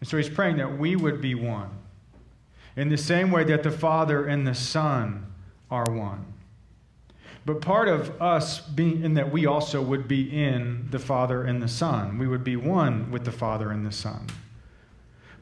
And 0.00 0.08
so 0.08 0.16
he's 0.16 0.28
praying 0.28 0.56
that 0.56 0.78
we 0.78 0.96
would 0.96 1.20
be 1.20 1.34
one, 1.36 1.70
in 2.74 2.88
the 2.88 2.96
same 2.96 3.30
way 3.30 3.44
that 3.44 3.62
the 3.62 3.70
Father 3.70 4.26
and 4.26 4.46
the 4.46 4.54
Son 4.54 5.32
are 5.70 5.90
one. 5.90 6.24
But 7.44 7.60
part 7.60 7.88
of 7.88 8.20
us 8.22 8.60
being 8.60 9.04
in 9.04 9.14
that 9.14 9.30
we 9.30 9.46
also 9.46 9.82
would 9.82 10.08
be 10.08 10.22
in 10.22 10.88
the 10.90 10.98
Father 10.98 11.42
and 11.42 11.60
the 11.60 11.68
Son. 11.68 12.18
We 12.18 12.28
would 12.28 12.44
be 12.44 12.56
one 12.56 13.10
with 13.10 13.24
the 13.24 13.32
Father 13.32 13.70
and 13.70 13.84
the 13.84 13.92
Son. 13.92 14.26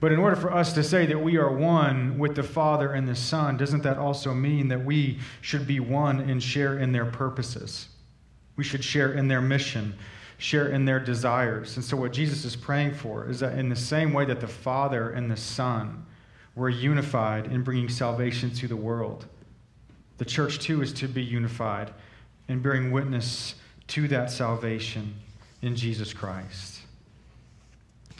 But 0.00 0.12
in 0.12 0.18
order 0.18 0.34
for 0.34 0.52
us 0.52 0.72
to 0.72 0.82
say 0.82 1.04
that 1.06 1.18
we 1.22 1.36
are 1.36 1.52
one 1.52 2.18
with 2.18 2.34
the 2.34 2.42
Father 2.42 2.92
and 2.92 3.06
the 3.06 3.14
Son, 3.14 3.58
doesn't 3.58 3.82
that 3.82 3.98
also 3.98 4.32
mean 4.32 4.68
that 4.68 4.82
we 4.82 5.18
should 5.42 5.66
be 5.66 5.78
one 5.78 6.20
and 6.20 6.42
share 6.42 6.78
in 6.78 6.90
their 6.90 7.04
purposes? 7.04 7.88
We 8.56 8.64
should 8.64 8.82
share 8.82 9.12
in 9.12 9.28
their 9.28 9.42
mission, 9.42 9.94
share 10.38 10.68
in 10.68 10.86
their 10.86 11.00
desires. 11.00 11.76
And 11.76 11.84
so, 11.84 11.98
what 11.98 12.14
Jesus 12.14 12.46
is 12.46 12.56
praying 12.56 12.94
for 12.94 13.28
is 13.28 13.40
that 13.40 13.58
in 13.58 13.68
the 13.68 13.76
same 13.76 14.14
way 14.14 14.24
that 14.24 14.40
the 14.40 14.48
Father 14.48 15.10
and 15.10 15.30
the 15.30 15.36
Son 15.36 16.06
were 16.54 16.70
unified 16.70 17.46
in 17.46 17.62
bringing 17.62 17.90
salvation 17.90 18.50
to 18.52 18.66
the 18.66 18.76
world, 18.76 19.26
the 20.16 20.24
church, 20.24 20.58
too, 20.58 20.82
is 20.82 20.94
to 20.94 21.08
be 21.08 21.22
unified 21.22 21.92
in 22.48 22.60
bearing 22.60 22.90
witness 22.90 23.54
to 23.88 24.08
that 24.08 24.30
salvation 24.30 25.14
in 25.62 25.76
Jesus 25.76 26.12
Christ. 26.12 26.79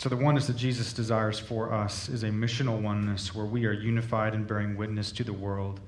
So, 0.01 0.09
the 0.09 0.17
oneness 0.17 0.47
that 0.47 0.57
Jesus 0.57 0.95
desires 0.95 1.39
for 1.39 1.75
us 1.75 2.09
is 2.09 2.23
a 2.23 2.31
missional 2.31 2.81
oneness 2.81 3.35
where 3.35 3.45
we 3.45 3.67
are 3.67 3.75
unified 3.75 4.33
in 4.33 4.45
bearing 4.45 4.75
witness 4.75 5.13
to 5.13 5.25
the 5.25 5.33
world 5.35 5.79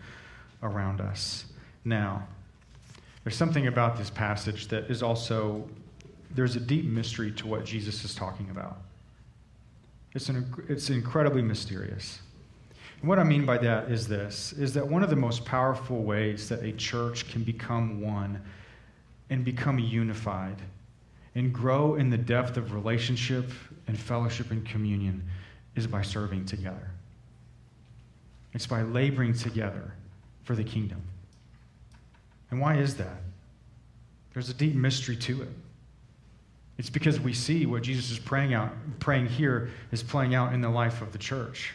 around 0.62 1.00
us. 1.00 1.46
Now, 1.86 2.28
there's 3.24 3.36
something 3.36 3.68
about 3.68 3.96
this 3.96 4.10
passage 4.10 4.68
that 4.68 4.90
is 4.90 5.02
also, 5.02 5.66
there's 6.34 6.56
a 6.56 6.60
deep 6.60 6.84
mystery 6.84 7.32
to 7.32 7.46
what 7.46 7.64
Jesus 7.64 8.04
is 8.04 8.14
talking 8.14 8.50
about. 8.50 8.82
It's, 10.12 10.28
an, 10.28 10.62
it's 10.68 10.90
incredibly 10.90 11.40
mysterious. 11.40 12.20
And 13.00 13.08
what 13.08 13.18
I 13.18 13.24
mean 13.24 13.46
by 13.46 13.56
that 13.56 13.90
is 13.90 14.06
this 14.06 14.52
is 14.52 14.74
that 14.74 14.86
one 14.86 15.02
of 15.02 15.08
the 15.08 15.16
most 15.16 15.46
powerful 15.46 16.02
ways 16.02 16.50
that 16.50 16.62
a 16.62 16.72
church 16.72 17.30
can 17.30 17.44
become 17.44 18.02
one 18.02 18.42
and 19.30 19.42
become 19.42 19.78
unified 19.78 20.60
and 21.34 21.52
grow 21.52 21.94
in 21.94 22.10
the 22.10 22.18
depth 22.18 22.56
of 22.56 22.72
relationship 22.72 23.50
and 23.86 23.98
fellowship 23.98 24.50
and 24.50 24.66
communion 24.66 25.22
is 25.74 25.86
by 25.86 26.02
serving 26.02 26.44
together. 26.44 26.90
It's 28.52 28.66
by 28.66 28.82
laboring 28.82 29.32
together 29.32 29.94
for 30.44 30.54
the 30.54 30.64
kingdom. 30.64 31.02
And 32.50 32.60
why 32.60 32.76
is 32.76 32.96
that? 32.96 33.22
There's 34.34 34.50
a 34.50 34.54
deep 34.54 34.74
mystery 34.74 35.16
to 35.16 35.42
it. 35.42 35.48
It's 36.78 36.90
because 36.90 37.20
we 37.20 37.32
see 37.32 37.64
what 37.64 37.82
Jesus 37.82 38.10
is 38.10 38.18
praying 38.18 38.54
out, 38.54 38.72
praying 38.98 39.26
here 39.26 39.70
is 39.90 40.02
playing 40.02 40.34
out 40.34 40.52
in 40.52 40.60
the 40.60 40.68
life 40.68 41.00
of 41.00 41.12
the 41.12 41.18
church 41.18 41.72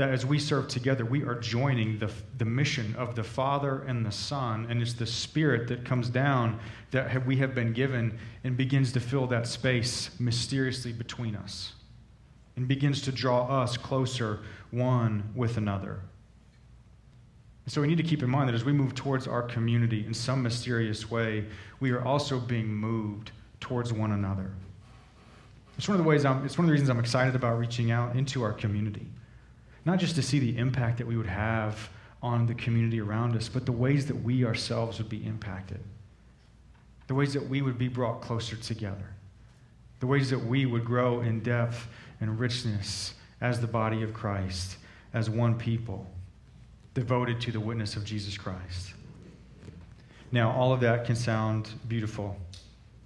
that 0.00 0.08
as 0.08 0.24
we 0.24 0.38
serve 0.38 0.66
together, 0.66 1.04
we 1.04 1.22
are 1.24 1.34
joining 1.34 1.98
the, 1.98 2.10
the 2.38 2.44
mission 2.46 2.96
of 2.96 3.14
the 3.14 3.22
Father 3.22 3.82
and 3.82 4.04
the 4.06 4.10
Son, 4.10 4.66
and 4.70 4.80
it's 4.80 4.94
the 4.94 5.04
Spirit 5.04 5.68
that 5.68 5.84
comes 5.84 6.08
down 6.08 6.58
that 6.90 7.10
have, 7.10 7.26
we 7.26 7.36
have 7.36 7.54
been 7.54 7.74
given 7.74 8.18
and 8.42 8.56
begins 8.56 8.92
to 8.92 8.98
fill 9.00 9.26
that 9.26 9.46
space 9.46 10.18
mysteriously 10.18 10.90
between 10.90 11.36
us 11.36 11.74
and 12.56 12.66
begins 12.66 13.02
to 13.02 13.12
draw 13.12 13.46
us 13.62 13.76
closer 13.76 14.40
one 14.70 15.22
with 15.34 15.58
another. 15.58 16.00
So 17.66 17.82
we 17.82 17.86
need 17.86 17.98
to 17.98 18.02
keep 18.02 18.22
in 18.22 18.30
mind 18.30 18.48
that 18.48 18.54
as 18.54 18.64
we 18.64 18.72
move 18.72 18.94
towards 18.94 19.28
our 19.28 19.42
community 19.42 20.06
in 20.06 20.14
some 20.14 20.42
mysterious 20.42 21.10
way, 21.10 21.44
we 21.78 21.90
are 21.90 22.02
also 22.02 22.40
being 22.40 22.68
moved 22.68 23.32
towards 23.60 23.92
one 23.92 24.12
another. 24.12 24.50
It's 25.76 25.86
one 25.86 25.98
of 25.98 26.02
the 26.02 26.08
ways 26.08 26.24
I'm, 26.24 26.42
it's 26.46 26.56
one 26.56 26.64
of 26.64 26.68
the 26.68 26.72
reasons 26.72 26.88
I'm 26.88 27.00
excited 27.00 27.34
about 27.34 27.58
reaching 27.58 27.90
out 27.90 28.16
into 28.16 28.42
our 28.42 28.54
community 28.54 29.06
not 29.84 29.98
just 29.98 30.14
to 30.16 30.22
see 30.22 30.38
the 30.38 30.56
impact 30.56 30.98
that 30.98 31.06
we 31.06 31.16
would 31.16 31.26
have 31.26 31.90
on 32.22 32.46
the 32.46 32.54
community 32.54 33.00
around 33.00 33.36
us, 33.36 33.48
but 33.48 33.64
the 33.66 33.72
ways 33.72 34.06
that 34.06 34.22
we 34.22 34.44
ourselves 34.44 34.98
would 34.98 35.08
be 35.08 35.24
impacted, 35.24 35.80
the 37.06 37.14
ways 37.14 37.32
that 37.32 37.48
we 37.48 37.62
would 37.62 37.78
be 37.78 37.88
brought 37.88 38.20
closer 38.20 38.56
together, 38.56 39.14
the 40.00 40.06
ways 40.06 40.30
that 40.30 40.38
we 40.38 40.66
would 40.66 40.84
grow 40.84 41.20
in 41.20 41.40
depth 41.40 41.88
and 42.20 42.38
richness 42.38 43.14
as 43.40 43.60
the 43.60 43.66
body 43.66 44.02
of 44.02 44.12
Christ, 44.12 44.76
as 45.14 45.30
one 45.30 45.56
people 45.56 46.06
devoted 46.94 47.40
to 47.40 47.52
the 47.52 47.60
witness 47.60 47.96
of 47.96 48.04
Jesus 48.04 48.36
Christ. 48.36 48.94
Now, 50.32 50.52
all 50.52 50.72
of 50.72 50.80
that 50.80 51.04
can 51.04 51.16
sound 51.16 51.70
beautiful 51.88 52.36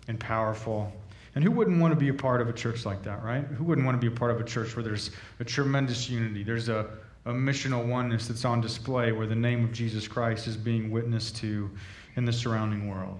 and 0.08 0.18
powerful 0.18 0.92
and 1.34 1.42
who 1.42 1.50
wouldn't 1.50 1.80
want 1.80 1.92
to 1.92 1.98
be 1.98 2.08
a 2.08 2.14
part 2.14 2.40
of 2.40 2.48
a 2.48 2.52
church 2.52 2.86
like 2.86 3.02
that, 3.02 3.22
right? 3.24 3.44
Who 3.44 3.64
wouldn't 3.64 3.84
want 3.84 4.00
to 4.00 4.08
be 4.08 4.14
a 4.14 4.16
part 4.16 4.30
of 4.30 4.40
a 4.40 4.44
church 4.44 4.76
where 4.76 4.82
there's 4.82 5.10
a 5.40 5.44
tremendous 5.44 6.08
unity? 6.08 6.44
There's 6.44 6.68
a, 6.68 6.88
a 7.24 7.32
missional 7.32 7.84
oneness 7.86 8.28
that's 8.28 8.44
on 8.44 8.60
display 8.60 9.12
where 9.12 9.26
the 9.26 9.34
name 9.34 9.64
of 9.64 9.72
Jesus 9.72 10.06
Christ 10.06 10.46
is 10.46 10.56
being 10.56 10.90
witnessed 10.90 11.36
to 11.38 11.70
in 12.16 12.24
the 12.24 12.32
surrounding 12.32 12.88
world. 12.88 13.18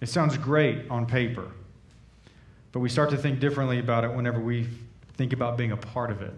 It 0.00 0.08
sounds 0.08 0.36
great 0.36 0.88
on 0.90 1.06
paper, 1.06 1.50
but 2.72 2.80
we 2.80 2.88
start 2.88 3.10
to 3.10 3.16
think 3.16 3.40
differently 3.40 3.78
about 3.78 4.04
it 4.04 4.12
whenever 4.12 4.40
we 4.40 4.68
think 5.16 5.32
about 5.32 5.56
being 5.56 5.72
a 5.72 5.76
part 5.76 6.10
of 6.10 6.22
it. 6.22 6.34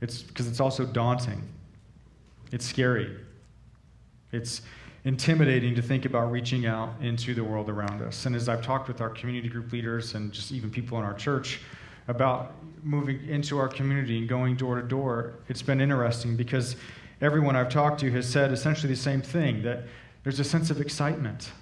It's 0.00 0.22
because 0.22 0.46
it's 0.46 0.60
also 0.60 0.84
daunting. 0.84 1.42
It's 2.52 2.66
scary. 2.66 3.16
It's 4.32 4.62
intimidating 5.04 5.74
to 5.74 5.82
think 5.82 6.06
about 6.06 6.30
reaching 6.30 6.66
out 6.66 6.94
into 7.02 7.34
the 7.34 7.44
world 7.44 7.68
around 7.68 8.00
us. 8.02 8.24
And 8.24 8.34
as 8.34 8.48
I've 8.48 8.62
talked 8.62 8.88
with 8.88 9.00
our 9.00 9.10
community 9.10 9.48
group 9.48 9.70
leaders 9.70 10.14
and 10.14 10.32
just 10.32 10.50
even 10.50 10.70
people 10.70 10.98
in 10.98 11.04
our 11.04 11.14
church 11.14 11.60
about 12.08 12.52
moving 12.82 13.26
into 13.28 13.58
our 13.58 13.68
community 13.68 14.18
and 14.18 14.28
going 14.28 14.56
door 14.56 14.80
to 14.80 14.86
door, 14.86 15.34
it's 15.48 15.62
been 15.62 15.80
interesting 15.80 16.36
because 16.36 16.76
everyone 17.20 17.54
I've 17.54 17.68
talked 17.68 18.00
to 18.00 18.10
has 18.12 18.28
said 18.28 18.50
essentially 18.50 18.92
the 18.92 18.98
same 18.98 19.20
thing 19.20 19.62
that 19.62 19.84
there's 20.22 20.40
a 20.40 20.44
sense 20.44 20.70
of 20.70 20.80
excitement, 20.80 21.52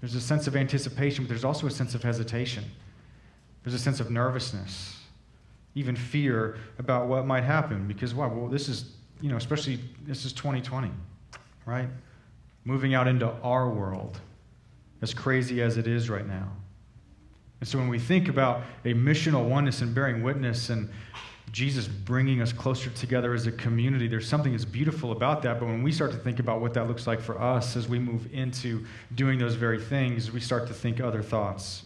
there's 0.00 0.16
a 0.16 0.20
sense 0.20 0.48
of 0.48 0.56
anticipation, 0.56 1.24
but 1.24 1.28
there's 1.28 1.44
also 1.44 1.66
a 1.68 1.70
sense 1.70 1.94
of 1.94 2.02
hesitation, 2.02 2.64
there's 3.62 3.74
a 3.74 3.78
sense 3.78 4.00
of 4.00 4.10
nervousness. 4.10 5.00
Even 5.76 5.96
fear 5.96 6.56
about 6.78 7.08
what 7.08 7.26
might 7.26 7.42
happen 7.42 7.88
because, 7.88 8.14
wow, 8.14 8.28
well, 8.28 8.46
this 8.46 8.68
is, 8.68 8.92
you 9.20 9.28
know, 9.28 9.36
especially 9.36 9.80
this 10.06 10.24
is 10.24 10.32
2020 10.32 10.90
right? 11.66 11.88
Moving 12.64 12.94
out 12.94 13.06
into 13.06 13.30
our 13.42 13.68
world, 13.68 14.20
as 15.02 15.12
crazy 15.12 15.60
as 15.60 15.76
it 15.76 15.86
is 15.86 16.08
right 16.08 16.26
now. 16.26 16.48
And 17.60 17.68
so 17.68 17.78
when 17.78 17.88
we 17.88 17.98
think 17.98 18.28
about 18.28 18.62
a 18.84 18.94
missional 18.94 19.48
oneness 19.48 19.80
and 19.80 19.94
bearing 19.94 20.22
witness 20.22 20.70
and 20.70 20.88
Jesus 21.54 21.86
bringing 21.86 22.42
us 22.42 22.52
closer 22.52 22.90
together 22.90 23.32
as 23.32 23.46
a 23.46 23.52
community. 23.52 24.08
There's 24.08 24.28
something 24.28 24.50
that's 24.50 24.64
beautiful 24.64 25.12
about 25.12 25.40
that. 25.42 25.60
But 25.60 25.66
when 25.66 25.84
we 25.84 25.92
start 25.92 26.10
to 26.10 26.18
think 26.18 26.40
about 26.40 26.60
what 26.60 26.74
that 26.74 26.88
looks 26.88 27.06
like 27.06 27.20
for 27.20 27.40
us 27.40 27.76
as 27.76 27.86
we 27.86 28.00
move 28.00 28.26
into 28.34 28.84
doing 29.14 29.38
those 29.38 29.54
very 29.54 29.80
things, 29.80 30.32
we 30.32 30.40
start 30.40 30.66
to 30.66 30.74
think 30.74 31.00
other 31.00 31.22
thoughts. 31.22 31.84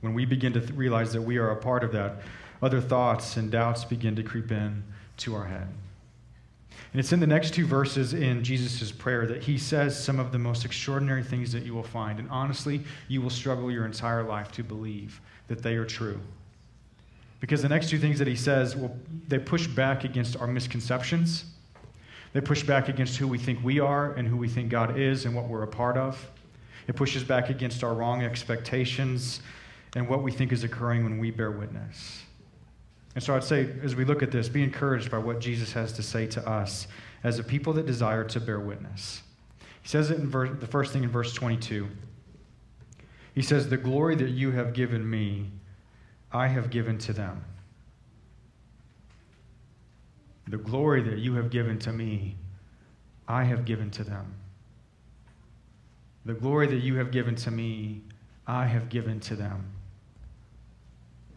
When 0.00 0.14
we 0.14 0.26
begin 0.26 0.52
to 0.52 0.60
th- 0.60 0.72
realize 0.74 1.12
that 1.12 1.22
we 1.22 1.38
are 1.38 1.50
a 1.50 1.56
part 1.56 1.82
of 1.82 1.90
that, 1.90 2.22
other 2.62 2.80
thoughts 2.80 3.36
and 3.36 3.50
doubts 3.50 3.84
begin 3.84 4.14
to 4.14 4.22
creep 4.22 4.52
in 4.52 4.84
to 5.18 5.34
our 5.34 5.46
head. 5.46 5.66
And 6.92 6.98
it's 6.98 7.12
in 7.12 7.20
the 7.20 7.26
next 7.26 7.54
two 7.54 7.66
verses 7.66 8.14
in 8.14 8.42
Jesus' 8.42 8.90
prayer 8.90 9.26
that 9.26 9.44
he 9.44 9.58
says 9.58 10.02
some 10.02 10.18
of 10.18 10.32
the 10.32 10.38
most 10.38 10.64
extraordinary 10.64 11.22
things 11.22 11.52
that 11.52 11.64
you 11.64 11.72
will 11.72 11.84
find. 11.84 12.18
And 12.18 12.28
honestly, 12.30 12.82
you 13.06 13.22
will 13.22 13.30
struggle 13.30 13.70
your 13.70 13.86
entire 13.86 14.24
life 14.24 14.50
to 14.52 14.64
believe 14.64 15.20
that 15.46 15.62
they 15.62 15.76
are 15.76 15.84
true. 15.84 16.20
Because 17.38 17.62
the 17.62 17.68
next 17.68 17.90
two 17.90 17.98
things 17.98 18.18
that 18.18 18.26
he 18.26 18.36
says, 18.36 18.76
well, 18.76 18.94
they 19.28 19.38
push 19.38 19.66
back 19.68 20.04
against 20.04 20.36
our 20.36 20.48
misconceptions. 20.48 21.44
They 22.32 22.40
push 22.40 22.64
back 22.64 22.88
against 22.88 23.16
who 23.16 23.26
we 23.28 23.38
think 23.38 23.62
we 23.62 23.80
are 23.80 24.12
and 24.14 24.26
who 24.26 24.36
we 24.36 24.48
think 24.48 24.68
God 24.68 24.98
is 24.98 25.24
and 25.24 25.34
what 25.34 25.46
we're 25.48 25.62
a 25.62 25.68
part 25.68 25.96
of. 25.96 26.28
It 26.86 26.96
pushes 26.96 27.22
back 27.22 27.50
against 27.50 27.84
our 27.84 27.94
wrong 27.94 28.22
expectations 28.22 29.40
and 29.94 30.08
what 30.08 30.22
we 30.22 30.32
think 30.32 30.52
is 30.52 30.64
occurring 30.64 31.04
when 31.04 31.18
we 31.18 31.30
bear 31.30 31.50
witness. 31.50 32.22
And 33.14 33.24
so 33.24 33.34
I'd 33.34 33.44
say, 33.44 33.68
as 33.82 33.96
we 33.96 34.04
look 34.04 34.22
at 34.22 34.30
this, 34.30 34.48
be 34.48 34.62
encouraged 34.62 35.10
by 35.10 35.18
what 35.18 35.40
Jesus 35.40 35.72
has 35.72 35.92
to 35.94 36.02
say 36.02 36.26
to 36.28 36.48
us 36.48 36.86
as 37.24 37.38
a 37.38 37.44
people 37.44 37.72
that 37.74 37.86
desire 37.86 38.24
to 38.24 38.40
bear 38.40 38.60
witness. 38.60 39.22
He 39.82 39.88
says 39.88 40.10
it 40.10 40.18
in 40.18 40.28
verse, 40.28 40.50
the 40.60 40.66
first 40.66 40.92
thing 40.92 41.02
in 41.02 41.10
verse 41.10 41.32
22. 41.34 41.88
He 43.34 43.42
says, 43.42 43.68
The 43.68 43.76
glory 43.76 44.14
that 44.16 44.30
you 44.30 44.52
have 44.52 44.72
given 44.72 45.08
me 45.08 45.50
I 46.32 46.46
have 46.48 46.70
given 46.70 46.98
to 46.98 47.12
them. 47.12 47.44
The 50.46 50.58
glory 50.58 51.02
that 51.02 51.18
you 51.18 51.34
have 51.34 51.50
given 51.50 51.78
to 51.80 51.92
me, 51.92 52.36
I 53.26 53.44
have 53.44 53.64
given 53.64 53.90
to 53.92 54.04
them. 54.04 54.34
The 56.24 56.34
glory 56.34 56.66
that 56.68 56.80
you 56.80 56.96
have 56.96 57.10
given 57.10 57.34
to 57.36 57.50
me, 57.50 58.02
I 58.46 58.66
have 58.66 58.88
given 58.88 59.20
to 59.20 59.36
them. 59.36 59.72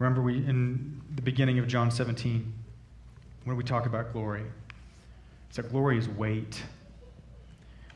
Remember, 0.04 0.20
we 0.20 0.36
in 0.36 1.00
the 1.14 1.22
beginning 1.22 1.58
of 1.58 1.66
John 1.66 1.90
17, 1.90 2.52
when 3.44 3.56
we 3.56 3.64
talk 3.64 3.86
about 3.86 4.12
glory, 4.12 4.42
it's 5.48 5.56
that 5.56 5.70
glory 5.70 5.96
is 5.96 6.10
weight. 6.10 6.62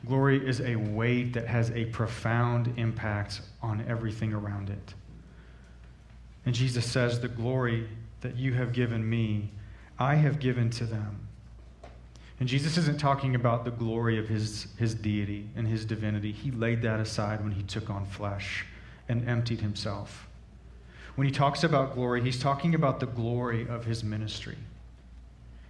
Glory 0.07 0.43
is 0.43 0.59
a 0.59 0.75
weight 0.75 1.33
that 1.33 1.45
has 1.45 1.69
a 1.69 1.85
profound 1.85 2.73
impact 2.77 3.41
on 3.61 3.85
everything 3.87 4.33
around 4.33 4.71
it. 4.71 4.95
And 6.47 6.55
Jesus 6.55 6.83
says, 6.83 7.19
The 7.19 7.27
glory 7.27 7.87
that 8.21 8.35
you 8.35 8.55
have 8.55 8.73
given 8.73 9.07
me, 9.07 9.51
I 9.99 10.15
have 10.15 10.39
given 10.39 10.71
to 10.71 10.85
them. 10.85 11.27
And 12.39 12.49
Jesus 12.49 12.75
isn't 12.75 12.99
talking 12.99 13.35
about 13.35 13.65
the 13.65 13.71
glory 13.71 14.17
of 14.17 14.27
his, 14.27 14.65
his 14.79 14.95
deity 14.95 15.47
and 15.55 15.67
his 15.67 15.85
divinity. 15.85 16.31
He 16.31 16.49
laid 16.49 16.81
that 16.81 16.99
aside 16.99 17.43
when 17.43 17.51
he 17.51 17.61
took 17.61 17.91
on 17.91 18.07
flesh 18.07 18.65
and 19.07 19.29
emptied 19.29 19.61
himself. 19.61 20.28
When 21.15 21.27
he 21.27 21.33
talks 21.33 21.63
about 21.63 21.93
glory, 21.93 22.21
he's 22.21 22.39
talking 22.39 22.75
about 22.75 22.99
the 22.99 23.07
glory 23.07 23.67
of 23.67 23.85
his 23.85 24.03
ministry. 24.03 24.57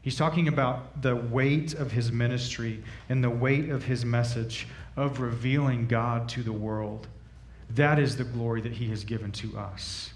He's 0.01 0.15
talking 0.15 0.47
about 0.47 1.01
the 1.01 1.15
weight 1.15 1.73
of 1.73 1.91
his 1.91 2.11
ministry 2.11 2.83
and 3.09 3.23
the 3.23 3.29
weight 3.29 3.69
of 3.69 3.83
his 3.83 4.05
message 4.05 4.67
of 4.95 5.19
revealing 5.19 5.87
God 5.87 6.29
to 6.29 6.43
the 6.43 6.53
world. 6.53 7.07
That 7.71 7.99
is 7.99 8.15
the 8.15 8.23
glory 8.23 8.61
that 8.61 8.71
he 8.71 8.89
has 8.89 9.03
given 9.03 9.31
to 9.33 9.57
us 9.57 10.13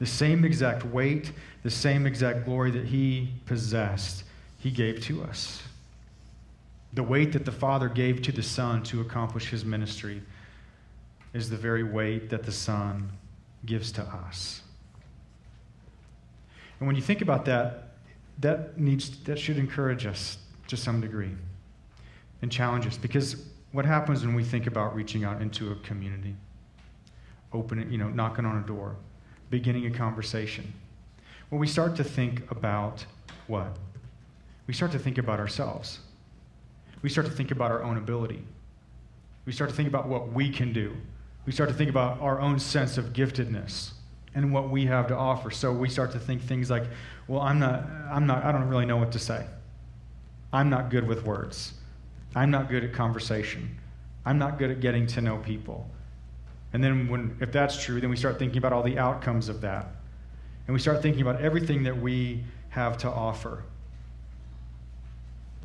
the 0.00 0.06
same 0.06 0.44
exact 0.46 0.84
weight, 0.84 1.30
the 1.62 1.70
same 1.70 2.06
exact 2.06 2.46
glory 2.46 2.70
that 2.70 2.86
he 2.86 3.30
possessed, 3.44 4.24
he 4.58 4.70
gave 4.70 5.00
to 5.02 5.22
us. 5.22 5.62
The 6.94 7.02
weight 7.02 7.32
that 7.32 7.44
the 7.44 7.52
Father 7.52 7.88
gave 7.88 8.22
to 8.22 8.32
the 8.32 8.42
Son 8.42 8.82
to 8.84 9.02
accomplish 9.02 9.50
his 9.50 9.64
ministry 9.64 10.22
is 11.34 11.50
the 11.50 11.56
very 11.56 11.84
weight 11.84 12.30
that 12.30 12.44
the 12.44 12.50
Son 12.50 13.12
gives 13.64 13.92
to 13.92 14.02
us. 14.02 14.62
And 16.78 16.86
when 16.86 16.96
you 16.96 17.02
think 17.02 17.20
about 17.20 17.44
that, 17.44 17.94
that 18.38 18.78
needs 18.78 19.22
that 19.24 19.38
should 19.38 19.58
encourage 19.58 20.06
us 20.06 20.38
to 20.68 20.76
some 20.76 21.00
degree 21.00 21.32
and 22.40 22.50
challenge 22.50 22.86
us 22.86 22.96
because 22.96 23.44
what 23.72 23.84
happens 23.84 24.24
when 24.24 24.34
we 24.34 24.42
think 24.42 24.66
about 24.66 24.94
reaching 24.94 25.24
out 25.24 25.42
into 25.42 25.72
a 25.72 25.74
community 25.76 26.34
opening 27.52 27.90
you 27.90 27.98
know 27.98 28.08
knocking 28.08 28.46
on 28.46 28.56
a 28.56 28.66
door 28.66 28.96
beginning 29.50 29.86
a 29.86 29.90
conversation. 29.90 30.72
When 31.50 31.60
we 31.60 31.66
start 31.66 31.96
to 31.96 32.04
think 32.04 32.48
about 32.50 33.04
what? 33.48 33.76
We 34.66 34.74
start 34.74 34.92
to 34.92 34.98
think 34.98 35.18
about 35.18 35.40
ourselves. 35.40 35.98
We 37.02 37.08
start 37.08 37.26
to 37.26 37.32
think 37.32 37.50
about 37.50 37.72
our 37.72 37.82
own 37.82 37.96
ability. 37.96 38.44
We 39.44 39.52
start 39.52 39.70
to 39.70 39.76
think 39.76 39.88
about 39.88 40.06
what 40.06 40.32
we 40.32 40.50
can 40.50 40.72
do. 40.72 40.96
We 41.46 41.52
start 41.52 41.70
to 41.70 41.74
think 41.74 41.90
about 41.90 42.20
our 42.20 42.40
own 42.40 42.58
sense 42.58 42.98
of 42.98 43.12
giftedness 43.12 43.92
and 44.34 44.52
what 44.52 44.70
we 44.70 44.86
have 44.86 45.08
to 45.08 45.16
offer. 45.16 45.50
So 45.50 45.72
we 45.72 45.88
start 45.88 46.12
to 46.12 46.18
think 46.18 46.42
things 46.42 46.70
like, 46.70 46.84
well, 47.26 47.40
I'm 47.40 47.58
not, 47.58 47.84
I'm 48.10 48.26
not, 48.26 48.44
I 48.44 48.52
don't 48.52 48.68
really 48.68 48.86
know 48.86 48.96
what 48.96 49.12
to 49.12 49.18
say. 49.18 49.44
I'm 50.52 50.70
not 50.70 50.90
good 50.90 51.06
with 51.06 51.24
words. 51.24 51.74
I'm 52.34 52.50
not 52.50 52.68
good 52.68 52.84
at 52.84 52.92
conversation. 52.92 53.78
I'm 54.24 54.38
not 54.38 54.58
good 54.58 54.70
at 54.70 54.80
getting 54.80 55.06
to 55.08 55.20
know 55.20 55.38
people. 55.38 55.88
And 56.72 56.84
then, 56.84 57.08
when, 57.08 57.36
if 57.40 57.50
that's 57.50 57.82
true, 57.82 58.00
then 58.00 58.10
we 58.10 58.16
start 58.16 58.38
thinking 58.38 58.58
about 58.58 58.72
all 58.72 58.82
the 58.82 58.98
outcomes 58.98 59.48
of 59.48 59.60
that. 59.62 59.88
And 60.66 60.74
we 60.74 60.80
start 60.80 61.02
thinking 61.02 61.22
about 61.22 61.40
everything 61.40 61.82
that 61.84 62.00
we 62.00 62.44
have 62.68 62.96
to 62.98 63.08
offer. 63.08 63.64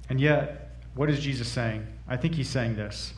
And 0.10 0.20
yet, 0.20 0.72
what 0.96 1.10
is 1.10 1.20
Jesus 1.20 1.48
saying? 1.48 1.86
I 2.08 2.18
think 2.18 2.34
he's 2.34 2.50
saying 2.50 2.76
this. 2.76 3.14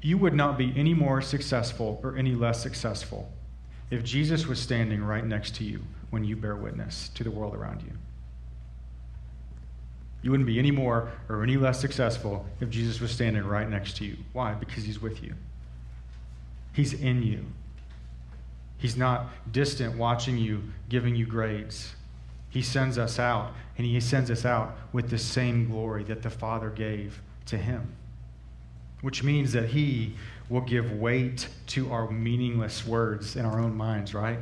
You 0.00 0.18
would 0.18 0.34
not 0.34 0.56
be 0.56 0.72
any 0.76 0.94
more 0.94 1.20
successful 1.20 2.00
or 2.02 2.16
any 2.16 2.34
less 2.34 2.62
successful 2.62 3.30
if 3.90 4.04
Jesus 4.04 4.46
was 4.46 4.60
standing 4.60 5.02
right 5.02 5.24
next 5.24 5.56
to 5.56 5.64
you 5.64 5.82
when 6.10 6.24
you 6.24 6.36
bear 6.36 6.56
witness 6.56 7.10
to 7.14 7.24
the 7.24 7.30
world 7.30 7.54
around 7.54 7.82
you. 7.82 7.92
You 10.22 10.30
wouldn't 10.30 10.46
be 10.46 10.58
any 10.58 10.70
more 10.70 11.10
or 11.28 11.42
any 11.42 11.56
less 11.56 11.80
successful 11.80 12.44
if 12.60 12.70
Jesus 12.70 13.00
was 13.00 13.10
standing 13.10 13.44
right 13.44 13.68
next 13.68 13.96
to 13.98 14.04
you. 14.04 14.16
Why? 14.32 14.54
Because 14.54 14.84
he's 14.84 15.00
with 15.00 15.22
you. 15.22 15.34
He's 16.72 16.92
in 16.92 17.22
you. 17.22 17.44
He's 18.78 18.96
not 18.96 19.26
distant 19.52 19.96
watching 19.98 20.38
you, 20.38 20.62
giving 20.88 21.16
you 21.16 21.26
grades. 21.26 21.94
He 22.50 22.62
sends 22.62 22.96
us 22.96 23.18
out, 23.18 23.52
and 23.76 23.86
He 23.86 24.00
sends 24.00 24.30
us 24.30 24.44
out 24.44 24.76
with 24.92 25.10
the 25.10 25.18
same 25.18 25.68
glory 25.68 26.04
that 26.04 26.22
the 26.22 26.30
Father 26.30 26.70
gave 26.70 27.20
to 27.46 27.58
Him, 27.58 27.94
which 29.00 29.22
means 29.22 29.52
that 29.52 29.68
He 29.68 30.14
will 30.48 30.60
give 30.60 30.92
weight 30.92 31.48
to 31.68 31.92
our 31.92 32.10
meaningless 32.10 32.86
words 32.86 33.36
in 33.36 33.44
our 33.44 33.60
own 33.60 33.76
minds, 33.76 34.14
right? 34.14 34.38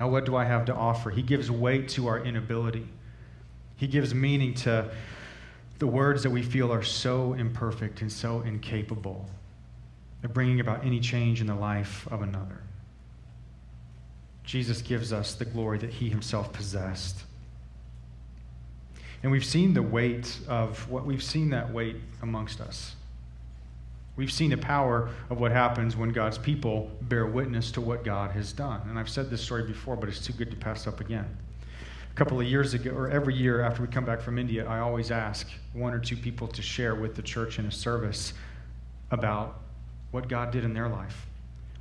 Now, 0.00 0.08
what 0.08 0.24
do 0.24 0.34
I 0.36 0.44
have 0.44 0.64
to 0.66 0.74
offer? 0.74 1.10
He 1.10 1.22
gives 1.22 1.50
weight 1.50 1.88
to 1.90 2.08
our 2.08 2.24
inability. 2.24 2.88
He 3.76 3.86
gives 3.86 4.14
meaning 4.14 4.54
to 4.54 4.90
the 5.78 5.86
words 5.86 6.22
that 6.22 6.30
we 6.30 6.42
feel 6.42 6.72
are 6.72 6.82
so 6.82 7.34
imperfect 7.34 8.00
and 8.02 8.10
so 8.10 8.40
incapable 8.42 9.28
of 10.22 10.32
bringing 10.32 10.60
about 10.60 10.84
any 10.84 11.00
change 11.00 11.40
in 11.40 11.46
the 11.46 11.54
life 11.54 12.06
of 12.10 12.22
another. 12.22 12.62
Jesus 14.44 14.82
gives 14.82 15.12
us 15.12 15.34
the 15.34 15.44
glory 15.44 15.78
that 15.78 15.90
he 15.90 16.08
himself 16.08 16.52
possessed. 16.52 17.24
And 19.22 19.30
we've 19.30 19.44
seen 19.44 19.74
the 19.74 19.82
weight 19.82 20.38
of 20.48 20.88
what 20.90 21.04
we've 21.04 21.22
seen 21.22 21.50
that 21.50 21.72
weight 21.72 21.96
amongst 22.22 22.60
us. 22.60 22.96
We've 24.14 24.32
seen 24.32 24.50
the 24.50 24.58
power 24.58 25.08
of 25.30 25.40
what 25.40 25.52
happens 25.52 25.96
when 25.96 26.10
God's 26.10 26.36
people 26.36 26.90
bear 27.02 27.26
witness 27.26 27.70
to 27.72 27.80
what 27.80 28.04
God 28.04 28.30
has 28.32 28.52
done. 28.52 28.82
And 28.88 28.98
I've 28.98 29.08
said 29.08 29.30
this 29.30 29.40
story 29.40 29.64
before, 29.64 29.96
but 29.96 30.08
it's 30.08 30.24
too 30.24 30.34
good 30.34 30.50
to 30.50 30.56
pass 30.56 30.86
up 30.86 31.00
again. 31.00 31.24
A 32.10 32.14
couple 32.14 32.38
of 32.38 32.46
years 32.46 32.74
ago, 32.74 32.90
or 32.90 33.08
every 33.08 33.34
year 33.34 33.62
after 33.62 33.80
we 33.80 33.88
come 33.88 34.04
back 34.04 34.20
from 34.20 34.38
India, 34.38 34.66
I 34.68 34.80
always 34.80 35.10
ask 35.10 35.48
one 35.72 35.94
or 35.94 35.98
two 35.98 36.16
people 36.16 36.46
to 36.48 36.60
share 36.60 36.94
with 36.94 37.14
the 37.14 37.22
church 37.22 37.58
in 37.58 37.64
a 37.64 37.70
service 37.70 38.34
about 39.10 39.62
what 40.10 40.28
God 40.28 40.50
did 40.50 40.64
in 40.64 40.74
their 40.74 40.90
life, 40.90 41.26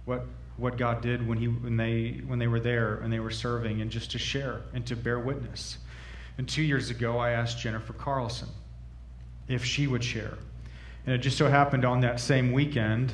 what, 0.05 0.25
what 0.55 0.77
God 0.77 1.01
did 1.01 1.27
when, 1.27 1.37
he, 1.37 1.47
when, 1.47 1.75
they, 1.75 2.21
when 2.25 2.39
they 2.39 2.47
were 2.47 2.61
there 2.61 2.95
and 3.03 3.11
they 3.11 3.19
were 3.19 3.29
serving, 3.29 3.81
and 3.81 3.91
just 3.91 4.09
to 4.11 4.17
share 4.17 4.61
and 4.73 4.85
to 4.85 4.95
bear 4.95 5.19
witness. 5.19 5.79
And 6.37 6.47
two 6.47 6.63
years 6.63 6.89
ago, 6.89 7.17
I 7.17 7.31
asked 7.31 7.59
Jennifer 7.59 7.91
Carlson 7.91 8.47
if 9.49 9.65
she 9.65 9.85
would 9.85 10.03
share. 10.03 10.37
And 11.05 11.15
it 11.15 11.19
just 11.19 11.37
so 11.37 11.49
happened 11.49 11.85
on 11.85 12.01
that 12.01 12.19
same 12.19 12.51
weekend, 12.51 13.13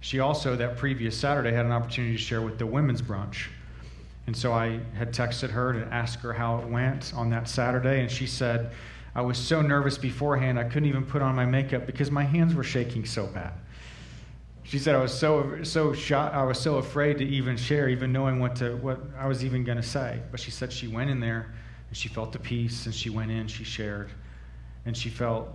she 0.00 0.18
also, 0.18 0.56
that 0.56 0.76
previous 0.76 1.16
Saturday, 1.16 1.52
had 1.52 1.66
an 1.66 1.72
opportunity 1.72 2.16
to 2.16 2.22
share 2.22 2.42
with 2.42 2.58
the 2.58 2.66
women's 2.66 3.02
brunch. 3.02 3.48
And 4.26 4.36
so 4.36 4.52
I 4.52 4.80
had 4.94 5.12
texted 5.12 5.50
her 5.50 5.72
to 5.72 5.92
ask 5.92 6.20
her 6.20 6.32
how 6.32 6.58
it 6.58 6.66
went 6.66 7.12
on 7.14 7.30
that 7.30 7.48
Saturday, 7.48 8.00
and 8.00 8.10
she 8.10 8.26
said, 8.26 8.72
I 9.14 9.20
was 9.20 9.36
so 9.36 9.60
nervous 9.60 9.98
beforehand, 9.98 10.58
I 10.58 10.64
couldn't 10.64 10.88
even 10.88 11.04
put 11.04 11.22
on 11.22 11.34
my 11.34 11.44
makeup 11.44 11.86
because 11.86 12.10
my 12.10 12.24
hands 12.24 12.54
were 12.54 12.64
shaking 12.64 13.04
so 13.04 13.26
bad. 13.26 13.52
She 14.64 14.78
said 14.78 14.94
I 14.94 15.02
was 15.02 15.12
so 15.12 15.62
so 15.64 15.92
shot, 15.92 16.32
I 16.32 16.44
was 16.44 16.58
so 16.58 16.76
afraid 16.76 17.18
to 17.18 17.24
even 17.24 17.56
share, 17.56 17.88
even 17.88 18.12
knowing 18.12 18.38
what 18.38 18.56
to 18.56 18.76
what 18.76 19.00
I 19.18 19.26
was 19.26 19.44
even 19.44 19.64
going 19.64 19.76
to 19.76 19.82
say. 19.82 20.20
But 20.30 20.40
she 20.40 20.50
said 20.50 20.72
she 20.72 20.86
went 20.86 21.10
in 21.10 21.20
there 21.20 21.52
and 21.88 21.96
she 21.96 22.08
felt 22.08 22.32
the 22.32 22.38
peace, 22.38 22.86
and 22.86 22.94
she 22.94 23.10
went 23.10 23.30
in, 23.30 23.48
she 23.48 23.64
shared, 23.64 24.10
and 24.86 24.96
she 24.96 25.10
felt 25.10 25.50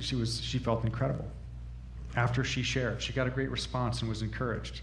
she 0.00 0.16
was 0.16 0.40
she 0.40 0.58
felt 0.58 0.84
incredible. 0.84 1.26
After 2.16 2.44
she 2.44 2.62
shared, 2.62 3.02
she 3.02 3.12
got 3.12 3.26
a 3.26 3.30
great 3.30 3.50
response 3.50 4.00
and 4.00 4.08
was 4.08 4.22
encouraged. 4.22 4.82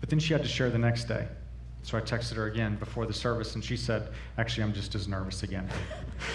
But 0.00 0.10
then 0.10 0.18
she 0.18 0.32
had 0.32 0.42
to 0.42 0.48
share 0.48 0.68
the 0.68 0.78
next 0.78 1.04
day. 1.04 1.28
So 1.82 1.98
I 1.98 2.00
texted 2.00 2.34
her 2.34 2.46
again 2.46 2.76
before 2.76 3.06
the 3.06 3.12
service, 3.12 3.54
and 3.54 3.64
she 3.64 3.76
said, 3.76 4.08
Actually, 4.38 4.64
I'm 4.64 4.72
just 4.72 4.94
as 4.94 5.08
nervous 5.08 5.42
again. 5.42 5.68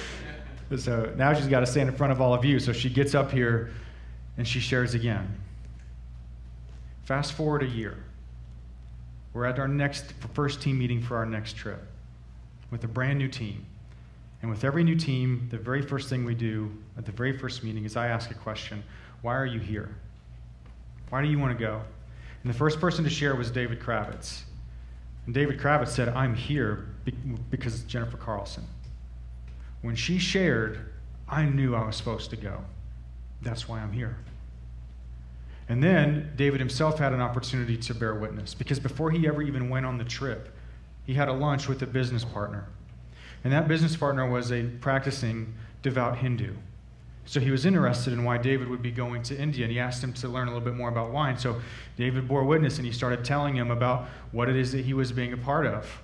so 0.77 1.13
now 1.17 1.33
she's 1.33 1.47
got 1.47 1.61
to 1.61 1.65
stand 1.65 1.89
in 1.89 1.95
front 1.95 2.11
of 2.11 2.21
all 2.21 2.33
of 2.33 2.45
you. 2.45 2.59
So 2.59 2.73
she 2.73 2.89
gets 2.89 3.15
up 3.15 3.31
here 3.31 3.71
and 4.37 4.47
she 4.47 4.59
shares 4.59 4.93
again. 4.93 5.27
Fast 7.03 7.33
forward 7.33 7.63
a 7.63 7.67
year. 7.67 7.97
We're 9.33 9.45
at 9.45 9.59
our 9.59 9.67
next 9.67 10.13
first 10.33 10.61
team 10.61 10.79
meeting 10.79 11.01
for 11.01 11.15
our 11.17 11.25
next 11.25 11.55
trip 11.55 11.81
with 12.71 12.83
a 12.83 12.87
brand 12.87 13.19
new 13.19 13.27
team. 13.27 13.65
And 14.41 14.51
with 14.51 14.63
every 14.63 14.83
new 14.83 14.95
team, 14.95 15.47
the 15.49 15.57
very 15.57 15.81
first 15.81 16.09
thing 16.09 16.23
we 16.23 16.35
do 16.35 16.71
at 16.97 17.05
the 17.05 17.11
very 17.11 17.37
first 17.37 17.63
meeting 17.63 17.85
is 17.85 17.95
I 17.95 18.07
ask 18.07 18.29
a 18.31 18.35
question 18.35 18.83
Why 19.21 19.35
are 19.35 19.45
you 19.45 19.59
here? 19.59 19.95
Why 21.09 21.21
do 21.21 21.27
you 21.27 21.39
want 21.39 21.57
to 21.57 21.63
go? 21.63 21.81
And 22.43 22.53
the 22.53 22.57
first 22.57 22.79
person 22.79 23.03
to 23.03 23.09
share 23.09 23.35
was 23.35 23.49
David 23.49 23.79
Kravitz. 23.79 24.41
And 25.25 25.33
David 25.33 25.59
Kravitz 25.59 25.89
said, 25.89 26.09
I'm 26.09 26.35
here 26.35 26.87
because 27.49 27.81
Jennifer 27.81 28.17
Carlson. 28.17 28.63
When 29.81 29.95
she 29.95 30.17
shared, 30.17 30.93
I 31.27 31.43
knew 31.43 31.75
I 31.75 31.85
was 31.85 31.95
supposed 31.95 32.29
to 32.29 32.35
go. 32.35 32.61
That's 33.41 33.67
why 33.67 33.79
I'm 33.79 33.91
here. 33.91 34.17
And 35.69 35.83
then 35.83 36.31
David 36.35 36.59
himself 36.59 36.97
had 36.97 37.11
an 37.11 37.21
opportunity 37.21 37.75
to 37.77 37.93
bear 37.93 38.15
witness 38.15 38.53
because 38.53 38.79
before 38.79 39.11
he 39.11 39.27
ever 39.27 39.41
even 39.41 39.69
went 39.69 39.85
on 39.85 39.97
the 39.97 40.05
trip, 40.05 40.55
he 41.05 41.13
had 41.13 41.27
a 41.27 41.33
lunch 41.33 41.67
with 41.67 41.81
a 41.81 41.87
business 41.87 42.23
partner. 42.23 42.67
And 43.43 43.53
that 43.53 43.67
business 43.67 43.95
partner 43.95 44.29
was 44.29 44.51
a 44.51 44.63
practicing 44.63 45.53
devout 45.81 46.17
Hindu. 46.17 46.53
So 47.25 47.41
he 47.41 47.51
was 47.51 47.65
interested 47.65 48.13
in 48.13 48.23
why 48.23 48.37
David 48.37 48.69
would 48.69 48.81
be 48.81 48.91
going 48.91 49.21
to 49.23 49.37
India, 49.37 49.65
and 49.65 49.71
he 49.71 49.79
asked 49.79 50.01
him 50.01 50.13
to 50.13 50.29
learn 50.29 50.47
a 50.47 50.51
little 50.51 50.63
bit 50.63 50.75
more 50.75 50.87
about 50.87 51.11
wine. 51.11 51.37
So 51.37 51.59
David 51.97 52.25
bore 52.25 52.45
witness, 52.45 52.77
and 52.77 52.85
he 52.85 52.93
started 52.93 53.25
telling 53.25 53.53
him 53.53 53.69
about 53.69 54.07
what 54.31 54.47
it 54.47 54.55
is 54.55 54.71
that 54.71 54.85
he 54.85 54.93
was 54.93 55.11
being 55.11 55.33
a 55.33 55.37
part 55.37 55.65
of. 55.65 56.01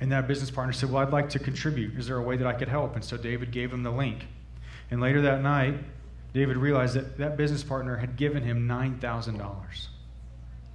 And 0.00 0.10
that 0.10 0.26
business 0.26 0.50
partner 0.50 0.72
said, 0.72 0.90
Well, 0.90 1.02
I'd 1.02 1.12
like 1.12 1.28
to 1.30 1.38
contribute. 1.38 1.96
Is 1.96 2.08
there 2.08 2.16
a 2.16 2.22
way 2.22 2.36
that 2.36 2.46
I 2.46 2.54
could 2.54 2.68
help? 2.68 2.96
And 2.96 3.04
so 3.04 3.16
David 3.16 3.52
gave 3.52 3.72
him 3.72 3.84
the 3.84 3.90
link. 3.90 4.26
And 4.90 5.00
later 5.00 5.22
that 5.22 5.42
night, 5.42 5.74
David 6.34 6.56
realized 6.56 6.94
that 6.94 7.18
that 7.18 7.36
business 7.36 7.62
partner 7.62 7.96
had 7.96 8.16
given 8.16 8.42
him 8.42 8.68
$9,000. 8.68 9.40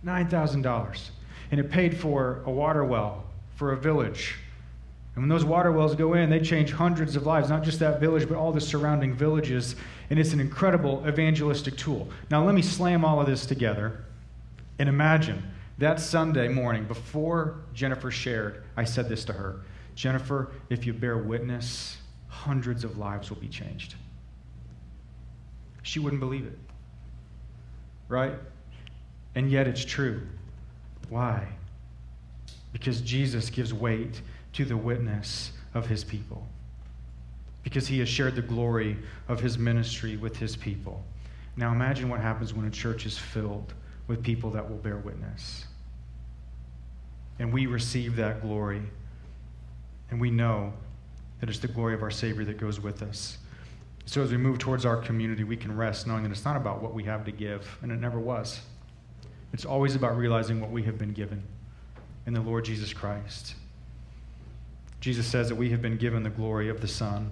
$9,000. 0.06 1.10
And 1.52 1.60
it 1.60 1.70
paid 1.70 1.98
for 1.98 2.42
a 2.46 2.52
water 2.52 2.84
well 2.84 3.26
for 3.56 3.74
a 3.74 3.78
village 3.78 4.36
and 5.16 5.22
when 5.22 5.30
those 5.30 5.46
water 5.46 5.72
wells 5.72 5.96
go 5.96 6.16
in, 6.16 6.30
they 6.30 6.40
change 6.40 6.72
hundreds 6.72 7.16
of 7.16 7.26
lives, 7.26 7.50
not 7.50 7.62
just 7.64 7.80
that 7.80 8.00
village, 8.00 8.28
but 8.28 8.36
all 8.36 8.52
the 8.52 8.60
surrounding 8.60 9.14
villages. 9.14 9.76
And 10.10 10.18
it's 10.18 10.34
an 10.34 10.40
incredible 10.40 11.04
evangelistic 11.08 11.78
tool. 11.78 12.10
Now, 12.32 12.44
let 12.44 12.56
me 12.56 12.64
slam 12.64 13.06
all 13.06 13.22
of 13.22 13.28
this 13.28 13.46
together 13.46 14.06
and 14.80 14.90
imagine 14.90 15.44
that 15.78 16.00
Sunday 16.00 16.48
morning 16.48 16.86
before 16.86 17.62
Jennifer 17.76 18.10
shared, 18.10 18.64
I 18.76 18.86
said 18.86 19.08
this 19.08 19.24
to 19.26 19.34
her 19.34 19.62
Jennifer, 19.96 20.52
if 20.70 20.88
you 20.88 20.94
bear 20.94 21.18
witness, 21.20 21.98
hundreds 22.28 22.84
of 22.84 22.98
lives 22.98 23.30
will 23.30 23.38
be 23.38 23.48
changed. 23.48 23.94
She 25.84 26.00
wouldn't 26.00 26.20
believe 26.20 26.48
it. 26.48 26.58
Right? 28.08 28.34
And 29.36 29.52
yet 29.52 29.68
it's 29.68 29.86
true. 29.86 30.26
Why? 31.10 31.48
Because 32.72 33.02
Jesus 33.02 33.52
gives 33.52 33.72
weight 33.72 34.22
to 34.54 34.66
the 34.66 34.78
witness 34.78 35.52
of 35.74 35.88
his 35.88 36.04
people 36.04 36.48
because 37.64 37.88
he 37.88 38.00
has 38.00 38.10
shared 38.10 38.36
the 38.36 38.42
glory 38.42 38.98
of 39.28 39.40
his 39.40 39.58
ministry 39.58 40.18
with 40.18 40.36
his 40.36 40.56
people. 40.56 41.04
Now 41.56 41.72
imagine 41.72 42.10
what 42.10 42.20
happens 42.20 42.54
when 42.54 42.66
a 42.66 42.70
church 42.70 43.06
is 43.06 43.18
filled 43.18 43.74
with 44.08 44.22
people 44.22 44.52
that 44.52 44.70
will 44.70 44.78
bear 44.78 44.98
witness. 44.98 45.66
And 47.40 47.52
we 47.52 47.66
receive 47.66 48.16
that 48.18 48.42
glory, 48.42 48.82
and 50.12 50.20
we 50.20 50.30
know 50.30 50.74
that 51.40 51.50
it's 51.50 51.60
the 51.60 51.68
glory 51.68 51.94
of 51.94 52.04
our 52.04 52.12
Savior 52.12 52.46
that 52.46 52.58
goes 52.58 52.80
with 52.80 53.02
us. 53.02 53.38
So 54.06 54.22
as 54.22 54.32
we 54.32 54.38
move 54.38 54.60
towards 54.60 54.86
our 54.86 54.98
community, 54.98 55.44
we 55.44 55.58
can 55.58 55.76
rest 55.76 56.06
knowing 56.06 56.24
that 56.24 56.32
it's 56.32 56.46
not 56.46 56.58
about 56.58 56.82
what 56.82 56.94
we 56.94 57.04
have 57.06 57.24
to 57.26 57.32
give, 57.32 57.78
and 57.82 57.92
it 57.92 58.00
never 58.00 58.20
was. 58.20 58.62
It's 59.54 59.66
always 59.66 59.96
about 59.96 60.18
realizing 60.18 60.60
what 60.60 60.72
we 60.72 60.84
have 60.84 60.98
been 60.98 61.14
given 61.14 61.42
in 62.26 62.34
the 62.34 62.42
Lord 62.42 62.66
Jesus 62.66 62.92
Christ. 62.92 63.56
Jesus 65.04 65.28
says 65.28 65.50
that 65.50 65.56
we 65.56 65.70
have 65.70 65.82
been 65.82 65.98
given 65.98 66.24
the 66.24 66.30
glory 66.30 66.70
of 66.70 66.80
the 66.80 66.88
Son, 66.88 67.30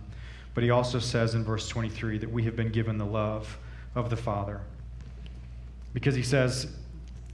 but 0.54 0.62
he 0.62 0.72
also 0.72 1.00
says 1.00 1.36
in 1.36 1.46
verse 1.46 1.70
23 1.70 2.18
that 2.18 2.30
we 2.30 2.44
have 2.44 2.54
been 2.54 2.70
given 2.70 2.98
the 2.98 3.06
love 3.06 3.58
of 3.96 4.10
the 4.10 4.18
Father. 4.18 4.60
Because 5.94 6.14
he 6.14 6.22
says, 6.22 6.76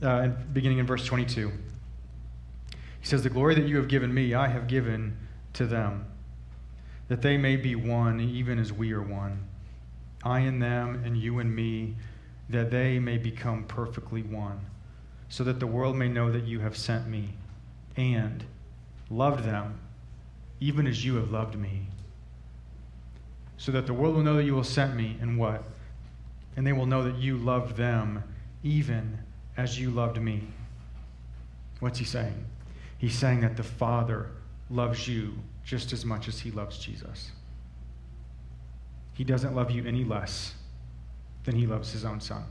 uh, 0.04 0.28
beginning 0.54 0.78
in 0.78 0.86
verse 0.86 1.04
22, 1.08 1.52
he 2.70 2.78
says, 3.02 3.24
The 3.24 3.32
glory 3.32 3.56
that 3.56 3.68
you 3.68 3.78
have 3.78 3.88
given 3.88 4.14
me, 4.14 4.36
I 4.36 4.48
have 4.48 4.68
given 4.68 5.18
to 5.54 5.66
them, 5.66 6.06
that 7.08 7.24
they 7.24 7.36
may 7.36 7.56
be 7.56 7.74
one, 7.74 8.20
even 8.20 8.60
as 8.60 8.72
we 8.72 8.94
are 8.94 9.02
one. 9.02 9.44
I 10.24 10.42
and 10.42 10.62
them, 10.62 11.02
and 11.04 11.18
you 11.18 11.40
and 11.40 11.56
me, 11.56 11.96
that 12.50 12.70
they 12.70 13.00
may 13.00 13.18
become 13.18 13.64
perfectly 13.64 14.22
one, 14.22 14.60
so 15.30 15.44
that 15.46 15.60
the 15.60 15.66
world 15.66 15.96
may 15.96 16.10
know 16.10 16.32
that 16.32 16.44
you 16.44 16.60
have 16.60 16.78
sent 16.78 17.08
me 17.08 17.30
and 17.96 18.44
loved 19.10 19.44
them 19.44 19.80
even 20.60 20.88
as 20.88 21.04
you 21.04 21.16
have 21.16 21.32
loved 21.32 21.56
me. 21.56 21.88
So 23.58 23.72
that 23.72 23.88
the 23.88 23.94
world 23.94 24.16
will 24.16 24.24
know 24.24 24.36
that 24.36 24.44
you 24.44 24.54
will 24.54 24.64
sent 24.64 24.96
me, 24.96 25.18
and 25.22 25.38
what? 25.38 25.64
And 26.56 26.66
they 26.66 26.74
will 26.74 26.86
know 26.86 27.04
that 27.04 27.16
you 27.16 27.38
loved 27.38 27.76
them 27.76 28.24
even 28.64 29.20
as 29.56 29.80
you 29.80 29.90
loved 29.90 30.22
me. 30.22 30.44
What's 31.80 32.00
he 32.00 32.06
saying? 32.06 32.46
He's 32.98 33.16
saying 33.18 33.42
that 33.42 33.58
the 33.58 33.64
Father 33.64 34.30
loves 34.70 35.08
you 35.08 35.34
just 35.64 35.94
as 35.94 36.06
much 36.06 36.28
as 36.28 36.40
he 36.40 36.52
loves 36.52 36.78
Jesus. 36.80 37.32
He 39.14 39.24
doesn't 39.24 39.56
love 39.56 39.72
you 39.72 39.86
any 39.86 40.04
less 40.04 40.54
than 41.44 41.56
he 41.56 41.66
loves 41.66 41.92
his 41.92 42.06
own 42.06 42.20
son. 42.20 42.44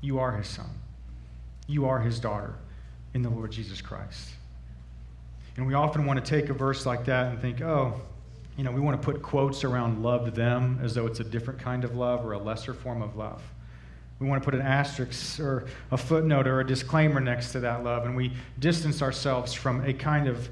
You 0.00 0.18
are 0.18 0.32
his 0.32 0.48
son. 0.48 0.70
You 1.66 1.86
are 1.86 2.00
his 2.00 2.18
daughter 2.20 2.54
in 3.14 3.22
the 3.22 3.30
Lord 3.30 3.52
Jesus 3.52 3.80
Christ. 3.80 4.30
And 5.56 5.66
we 5.66 5.74
often 5.74 6.06
want 6.06 6.24
to 6.24 6.40
take 6.40 6.48
a 6.48 6.54
verse 6.54 6.86
like 6.86 7.04
that 7.06 7.26
and 7.26 7.40
think, 7.40 7.60
oh, 7.60 8.00
you 8.56 8.64
know, 8.64 8.70
we 8.70 8.80
want 8.80 9.00
to 9.00 9.04
put 9.04 9.22
quotes 9.22 9.64
around 9.64 10.02
loved 10.02 10.34
them 10.34 10.78
as 10.82 10.94
though 10.94 11.06
it's 11.06 11.20
a 11.20 11.24
different 11.24 11.60
kind 11.60 11.84
of 11.84 11.96
love 11.96 12.24
or 12.24 12.32
a 12.32 12.38
lesser 12.38 12.74
form 12.74 13.02
of 13.02 13.16
love. 13.16 13.42
We 14.18 14.28
want 14.28 14.42
to 14.42 14.44
put 14.44 14.54
an 14.54 14.60
asterisk 14.60 15.40
or 15.40 15.66
a 15.90 15.96
footnote 15.96 16.46
or 16.46 16.60
a 16.60 16.66
disclaimer 16.66 17.20
next 17.20 17.52
to 17.52 17.60
that 17.60 17.82
love, 17.82 18.04
and 18.04 18.14
we 18.14 18.32
distance 18.58 19.00
ourselves 19.00 19.54
from 19.54 19.82
a 19.84 19.94
kind 19.94 20.28
of 20.28 20.50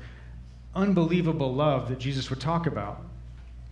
unbelievable 0.74 1.52
love 1.52 1.90
that 1.90 1.98
Jesus 1.98 2.30
would 2.30 2.40
talk 2.40 2.66
about. 2.66 3.02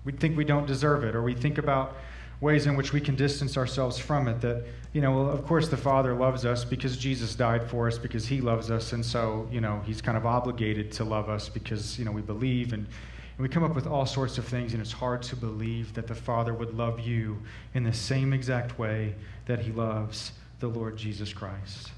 We 0.05 0.13
think 0.13 0.37
we 0.37 0.45
don't 0.45 0.67
deserve 0.67 1.03
it, 1.03 1.15
or 1.17 1.23
we 1.23 1.35
think 1.35 1.57
about 1.57 1.97
ways 2.41 2.67
in 2.67 2.77
which 2.77 2.93
we 2.93 3.01
can 3.01 3.17
distance 3.17 3.57
ourselves 3.57 3.99
from 3.99 4.29
it. 4.29 4.41
That, 4.41 4.65
you 4.93 5.01
know, 5.01 5.23
of 5.23 5.45
course 5.47 5.69
the 5.69 5.77
Father 5.77 6.15
loves 6.15 6.45
us 6.45 6.65
because 6.65 6.97
Jesus 6.97 7.35
died 7.35 7.69
for 7.69 7.87
us, 7.87 7.99
because 7.99 8.27
he 8.27 8.41
loves 8.41 8.71
us, 8.71 8.93
and 8.93 9.05
so, 9.05 9.49
you 9.51 9.61
know, 9.61 9.83
he's 9.87 10.03
kind 10.03 10.17
of 10.17 10.27
obligated 10.27 10.93
to 10.93 11.05
love 11.05 11.29
us 11.29 11.49
because, 11.49 11.99
you 11.99 12.05
know, 12.05 12.13
we 12.13 12.23
believe. 12.23 12.73
And, 12.73 12.87
and 12.87 13.39
we 13.39 13.49
come 13.49 13.65
up 13.65 13.75
with 13.75 13.87
all 13.87 14.07
sorts 14.07 14.39
of 14.39 14.47
things, 14.47 14.73
and 14.73 14.81
it's 14.81 14.93
hard 14.93 15.23
to 15.25 15.37
believe 15.37 15.95
that 15.95 16.07
the 16.07 16.15
Father 16.15 16.55
would 16.55 16.75
love 16.75 17.01
you 17.01 17.43
in 17.75 17.85
the 17.85 17.93
same 17.93 18.33
exact 18.33 18.79
way 18.79 19.15
that 19.47 19.61
he 19.61 19.73
loves 19.73 20.33
the 20.61 20.69
Lord 20.69 20.97
Jesus 20.97 21.33
Christ. 21.33 21.91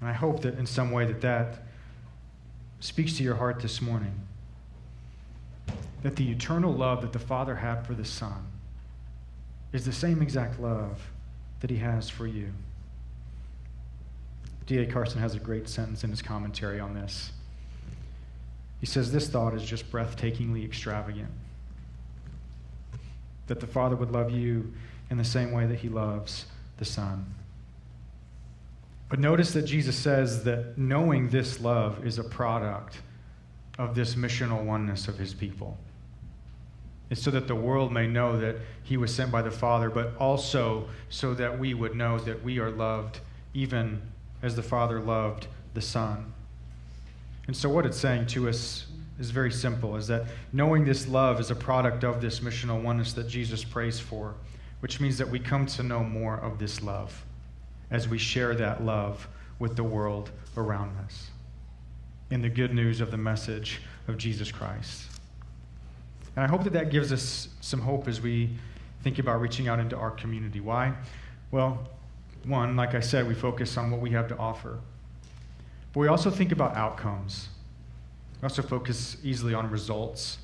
And 0.00 0.08
I 0.08 0.12
hope 0.12 0.42
that 0.42 0.58
in 0.58 0.66
some 0.66 0.90
way 0.90 1.06
that 1.06 1.20
that 1.22 1.62
speaks 2.80 3.16
to 3.16 3.24
your 3.24 3.34
heart 3.34 3.60
this 3.60 3.82
morning 3.82 4.27
that 6.02 6.16
the 6.16 6.30
eternal 6.30 6.72
love 6.72 7.02
that 7.02 7.12
the 7.12 7.18
Father 7.18 7.56
had 7.56 7.86
for 7.86 7.94
the 7.94 8.04
Son 8.04 8.46
is 9.72 9.84
the 9.84 9.92
same 9.92 10.22
exact 10.22 10.60
love 10.60 11.10
that 11.60 11.70
he 11.70 11.76
has 11.76 12.08
for 12.08 12.26
you. 12.26 12.52
D.A. 14.66 14.86
Carson 14.86 15.20
has 15.20 15.34
a 15.34 15.38
great 15.38 15.68
sentence 15.68 16.04
in 16.04 16.10
his 16.10 16.22
commentary 16.22 16.78
on 16.78 16.94
this. 16.94 17.32
He 18.80 18.86
says, 18.86 19.10
This 19.10 19.28
thought 19.28 19.54
is 19.54 19.64
just 19.64 19.90
breathtakingly 19.90 20.64
extravagant. 20.64 21.30
That 23.46 23.60
the 23.60 23.66
Father 23.66 23.96
would 23.96 24.10
love 24.10 24.30
you 24.30 24.72
in 25.10 25.16
the 25.16 25.24
same 25.24 25.52
way 25.52 25.66
that 25.66 25.78
he 25.78 25.88
loves 25.88 26.46
the 26.76 26.84
Son. 26.84 27.34
But 29.08 29.20
notice 29.20 29.52
that 29.54 29.62
Jesus 29.62 29.96
says 29.96 30.44
that 30.44 30.76
knowing 30.76 31.30
this 31.30 31.60
love 31.60 32.06
is 32.06 32.18
a 32.18 32.24
product 32.24 32.98
of 33.78 33.94
this 33.94 34.16
missional 34.16 34.64
oneness 34.64 35.08
of 35.08 35.16
his 35.16 35.32
people. 35.32 35.78
It's 37.10 37.22
so 37.22 37.30
that 37.30 37.48
the 37.48 37.54
world 37.54 37.92
may 37.92 38.06
know 38.06 38.38
that 38.38 38.56
he 38.82 38.96
was 38.96 39.14
sent 39.14 39.30
by 39.30 39.42
the 39.42 39.50
Father, 39.50 39.88
but 39.88 40.16
also 40.18 40.88
so 41.08 41.34
that 41.34 41.58
we 41.58 41.72
would 41.72 41.94
know 41.94 42.18
that 42.18 42.42
we 42.42 42.58
are 42.58 42.70
loved 42.70 43.20
even 43.54 44.02
as 44.42 44.54
the 44.56 44.62
Father 44.62 45.00
loved 45.00 45.46
the 45.74 45.80
Son. 45.80 46.32
And 47.46 47.56
so, 47.56 47.68
what 47.68 47.86
it's 47.86 47.98
saying 47.98 48.26
to 48.28 48.48
us 48.48 48.86
is 49.18 49.30
very 49.30 49.50
simple 49.50 49.96
is 49.96 50.06
that 50.08 50.26
knowing 50.52 50.84
this 50.84 51.08
love 51.08 51.40
is 51.40 51.50
a 51.50 51.54
product 51.54 52.04
of 52.04 52.20
this 52.20 52.40
missional 52.40 52.82
oneness 52.82 53.14
that 53.14 53.26
Jesus 53.26 53.64
prays 53.64 53.98
for, 53.98 54.34
which 54.80 55.00
means 55.00 55.18
that 55.18 55.28
we 55.28 55.40
come 55.40 55.66
to 55.66 55.82
know 55.82 56.04
more 56.04 56.36
of 56.36 56.58
this 56.58 56.82
love 56.82 57.24
as 57.90 58.06
we 58.06 58.18
share 58.18 58.54
that 58.54 58.84
love 58.84 59.26
with 59.58 59.76
the 59.76 59.82
world 59.82 60.30
around 60.56 60.96
us 61.04 61.30
in 62.30 62.42
the 62.42 62.48
good 62.48 62.74
news 62.74 63.00
of 63.00 63.10
the 63.10 63.16
message 63.16 63.80
of 64.06 64.18
Jesus 64.18 64.52
Christ. 64.52 65.17
And 66.38 66.44
I 66.44 66.48
hope 66.48 66.62
that 66.62 66.72
that 66.74 66.92
gives 66.92 67.12
us 67.12 67.48
some 67.60 67.80
hope 67.80 68.06
as 68.06 68.20
we 68.20 68.48
think 69.02 69.18
about 69.18 69.40
reaching 69.40 69.66
out 69.66 69.80
into 69.80 69.96
our 69.96 70.12
community. 70.12 70.60
Why? 70.60 70.94
Well, 71.50 71.88
one, 72.44 72.76
like 72.76 72.94
I 72.94 73.00
said, 73.00 73.26
we 73.26 73.34
focus 73.34 73.76
on 73.76 73.90
what 73.90 74.00
we 74.00 74.10
have 74.10 74.28
to 74.28 74.36
offer. 74.36 74.78
But 75.92 75.98
we 75.98 76.06
also 76.06 76.30
think 76.30 76.52
about 76.52 76.76
outcomes. 76.76 77.48
We 78.40 78.46
also 78.46 78.62
focus 78.62 79.16
easily 79.24 79.52
on 79.52 79.68
results. 79.68 80.38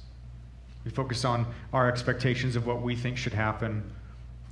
We 0.84 0.90
focus 0.90 1.24
on 1.24 1.46
our 1.72 1.88
expectations 1.88 2.56
of 2.56 2.66
what 2.66 2.82
we 2.82 2.96
think 2.96 3.16
should 3.16 3.32
happen 3.32 3.88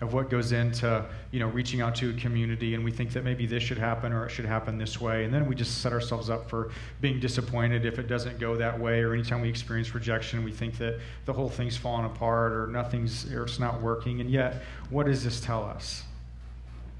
of 0.02 0.12
what 0.12 0.28
goes 0.28 0.52
into 0.52 1.04
you 1.30 1.40
know 1.40 1.46
reaching 1.48 1.80
out 1.80 1.94
to 1.94 2.10
a 2.10 2.12
community 2.14 2.74
and 2.74 2.84
we 2.84 2.90
think 2.90 3.12
that 3.12 3.24
maybe 3.24 3.46
this 3.46 3.62
should 3.62 3.78
happen 3.78 4.12
or 4.12 4.26
it 4.26 4.30
should 4.30 4.44
happen 4.44 4.76
this 4.76 5.00
way. 5.00 5.24
And 5.24 5.32
then 5.32 5.46
we 5.46 5.54
just 5.54 5.80
set 5.80 5.92
ourselves 5.92 6.28
up 6.28 6.50
for 6.50 6.72
being 7.00 7.20
disappointed 7.20 7.86
if 7.86 7.98
it 7.98 8.08
doesn't 8.08 8.38
go 8.38 8.56
that 8.56 8.78
way 8.78 9.00
or 9.00 9.14
anytime 9.14 9.40
we 9.40 9.48
experience 9.48 9.94
rejection 9.94 10.44
we 10.44 10.52
think 10.52 10.76
that 10.78 10.98
the 11.24 11.32
whole 11.32 11.48
thing's 11.48 11.76
falling 11.76 12.04
apart 12.04 12.52
or 12.52 12.66
nothing's 12.66 13.32
or 13.32 13.44
it's 13.44 13.58
not 13.58 13.80
working. 13.80 14.20
And 14.20 14.30
yet 14.30 14.62
what 14.90 15.06
does 15.06 15.24
this 15.24 15.40
tell 15.40 15.64
us? 15.64 16.02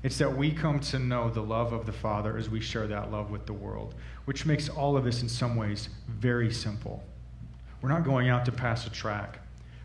It's 0.03 0.19
that 0.19 0.37
we 0.37 0.51
come 0.51 0.81
to 0.81 0.99
know 0.99 1.31
the 1.31 1.43
love 1.43 1.73
of 1.73 1.87
the 1.87 1.93
father 1.93 2.37
as 2.37 2.51
we 2.51 2.61
share 2.61 2.87
that 2.89 3.13
love 3.13 3.31
with 3.31 3.47
the 3.47 3.53
world 3.53 3.95
which 4.25 4.47
makes 4.47 4.69
all 4.69 4.97
of 4.97 5.05
this 5.05 5.23
in 5.23 5.29
some 5.29 5.57
ways 5.57 5.89
very 6.09 6.53
simple. 6.53 7.03
We're 7.81 7.89
not 7.89 8.05
going 8.05 8.29
out 8.29 8.45
to 8.45 8.53
pass 8.53 8.87
a 8.87 8.91
track 8.91 9.41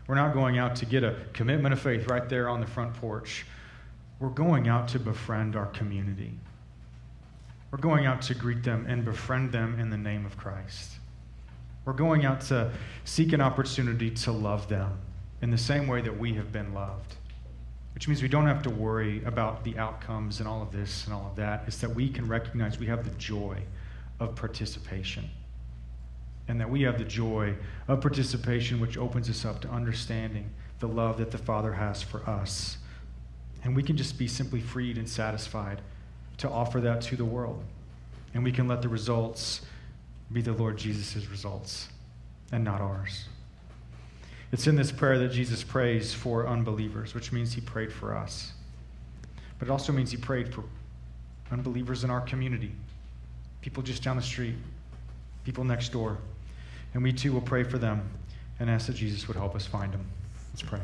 we're 0.08 0.14
not 0.14 0.32
going 0.32 0.58
out 0.58 0.74
to 0.76 0.86
get 0.86 1.04
a 1.04 1.14
commitment 1.34 1.74
of 1.74 1.80
faith 1.80 2.08
right 2.08 2.28
there 2.28 2.48
on 2.48 2.60
the 2.60 2.66
front 2.66 2.94
porch. 2.94 3.46
We're 4.18 4.30
going 4.30 4.66
out 4.66 4.88
to 4.88 4.98
befriend 4.98 5.54
our 5.54 5.66
community. 5.66 6.32
We're 7.70 7.78
going 7.78 8.06
out 8.06 8.22
to 8.22 8.34
greet 8.34 8.64
them 8.64 8.86
and 8.88 9.04
befriend 9.04 9.52
them 9.52 9.78
in 9.78 9.90
the 9.90 9.98
name 9.98 10.24
of 10.24 10.38
Christ. 10.38 10.92
We're 11.84 11.92
going 11.92 12.24
out 12.24 12.40
to 12.42 12.72
seek 13.04 13.34
an 13.34 13.42
opportunity 13.42 14.10
to 14.10 14.32
love 14.32 14.66
them 14.68 14.98
in 15.42 15.50
the 15.50 15.58
same 15.58 15.86
way 15.86 16.00
that 16.00 16.18
we 16.18 16.32
have 16.34 16.50
been 16.52 16.72
loved. 16.72 17.16
Which 17.92 18.08
means 18.08 18.22
we 18.22 18.28
don't 18.28 18.46
have 18.46 18.62
to 18.62 18.70
worry 18.70 19.22
about 19.24 19.62
the 19.62 19.76
outcomes 19.76 20.40
and 20.40 20.48
all 20.48 20.62
of 20.62 20.72
this 20.72 21.04
and 21.04 21.12
all 21.12 21.26
of 21.26 21.36
that. 21.36 21.64
It's 21.66 21.78
that 21.78 21.94
we 21.94 22.08
can 22.08 22.26
recognize 22.26 22.78
we 22.78 22.86
have 22.86 23.04
the 23.04 23.14
joy 23.18 23.58
of 24.20 24.34
participation 24.34 25.28
and 26.48 26.60
that 26.60 26.70
we 26.70 26.82
have 26.82 26.98
the 26.98 27.04
joy 27.04 27.54
of 27.86 28.00
participation, 28.00 28.80
which 28.80 28.96
opens 28.96 29.28
us 29.28 29.44
up 29.44 29.60
to 29.60 29.68
understanding 29.68 30.50
the 30.80 30.88
love 30.88 31.18
that 31.18 31.30
the 31.30 31.38
Father 31.38 31.74
has 31.74 32.02
for 32.02 32.28
us. 32.28 32.78
And 33.64 33.76
we 33.76 33.82
can 33.82 33.96
just 33.96 34.18
be 34.18 34.26
simply 34.26 34.60
freed 34.60 34.96
and 34.96 35.08
satisfied 35.08 35.82
to 36.38 36.48
offer 36.48 36.80
that 36.80 37.02
to 37.02 37.16
the 37.16 37.24
world. 37.24 37.62
And 38.32 38.42
we 38.42 38.52
can 38.52 38.66
let 38.66 38.82
the 38.82 38.88
results 38.88 39.62
be 40.32 40.40
the 40.40 40.52
Lord 40.52 40.76
Jesus' 40.76 41.28
results 41.28 41.88
and 42.52 42.64
not 42.64 42.80
ours. 42.80 43.26
It's 44.52 44.66
in 44.66 44.76
this 44.76 44.90
prayer 44.90 45.18
that 45.18 45.32
Jesus 45.32 45.62
prays 45.62 46.14
for 46.14 46.46
unbelievers, 46.46 47.14
which 47.14 47.32
means 47.32 47.52
he 47.52 47.60
prayed 47.60 47.92
for 47.92 48.16
us. 48.16 48.52
But 49.58 49.68
it 49.68 49.70
also 49.70 49.92
means 49.92 50.10
he 50.10 50.16
prayed 50.16 50.54
for 50.54 50.64
unbelievers 51.50 52.04
in 52.04 52.10
our 52.10 52.20
community, 52.20 52.72
people 53.60 53.82
just 53.82 54.02
down 54.02 54.16
the 54.16 54.22
street, 54.22 54.54
people 55.44 55.64
next 55.64 55.90
door. 55.90 56.18
And 56.94 57.02
we 57.02 57.12
too 57.12 57.32
will 57.32 57.40
pray 57.40 57.62
for 57.62 57.78
them 57.78 58.08
and 58.58 58.70
ask 58.70 58.86
that 58.86 58.94
Jesus 58.94 59.28
would 59.28 59.36
help 59.36 59.54
us 59.54 59.66
find 59.66 59.92
them. 59.92 60.04
Let's 60.52 60.62
pray. 60.62 60.80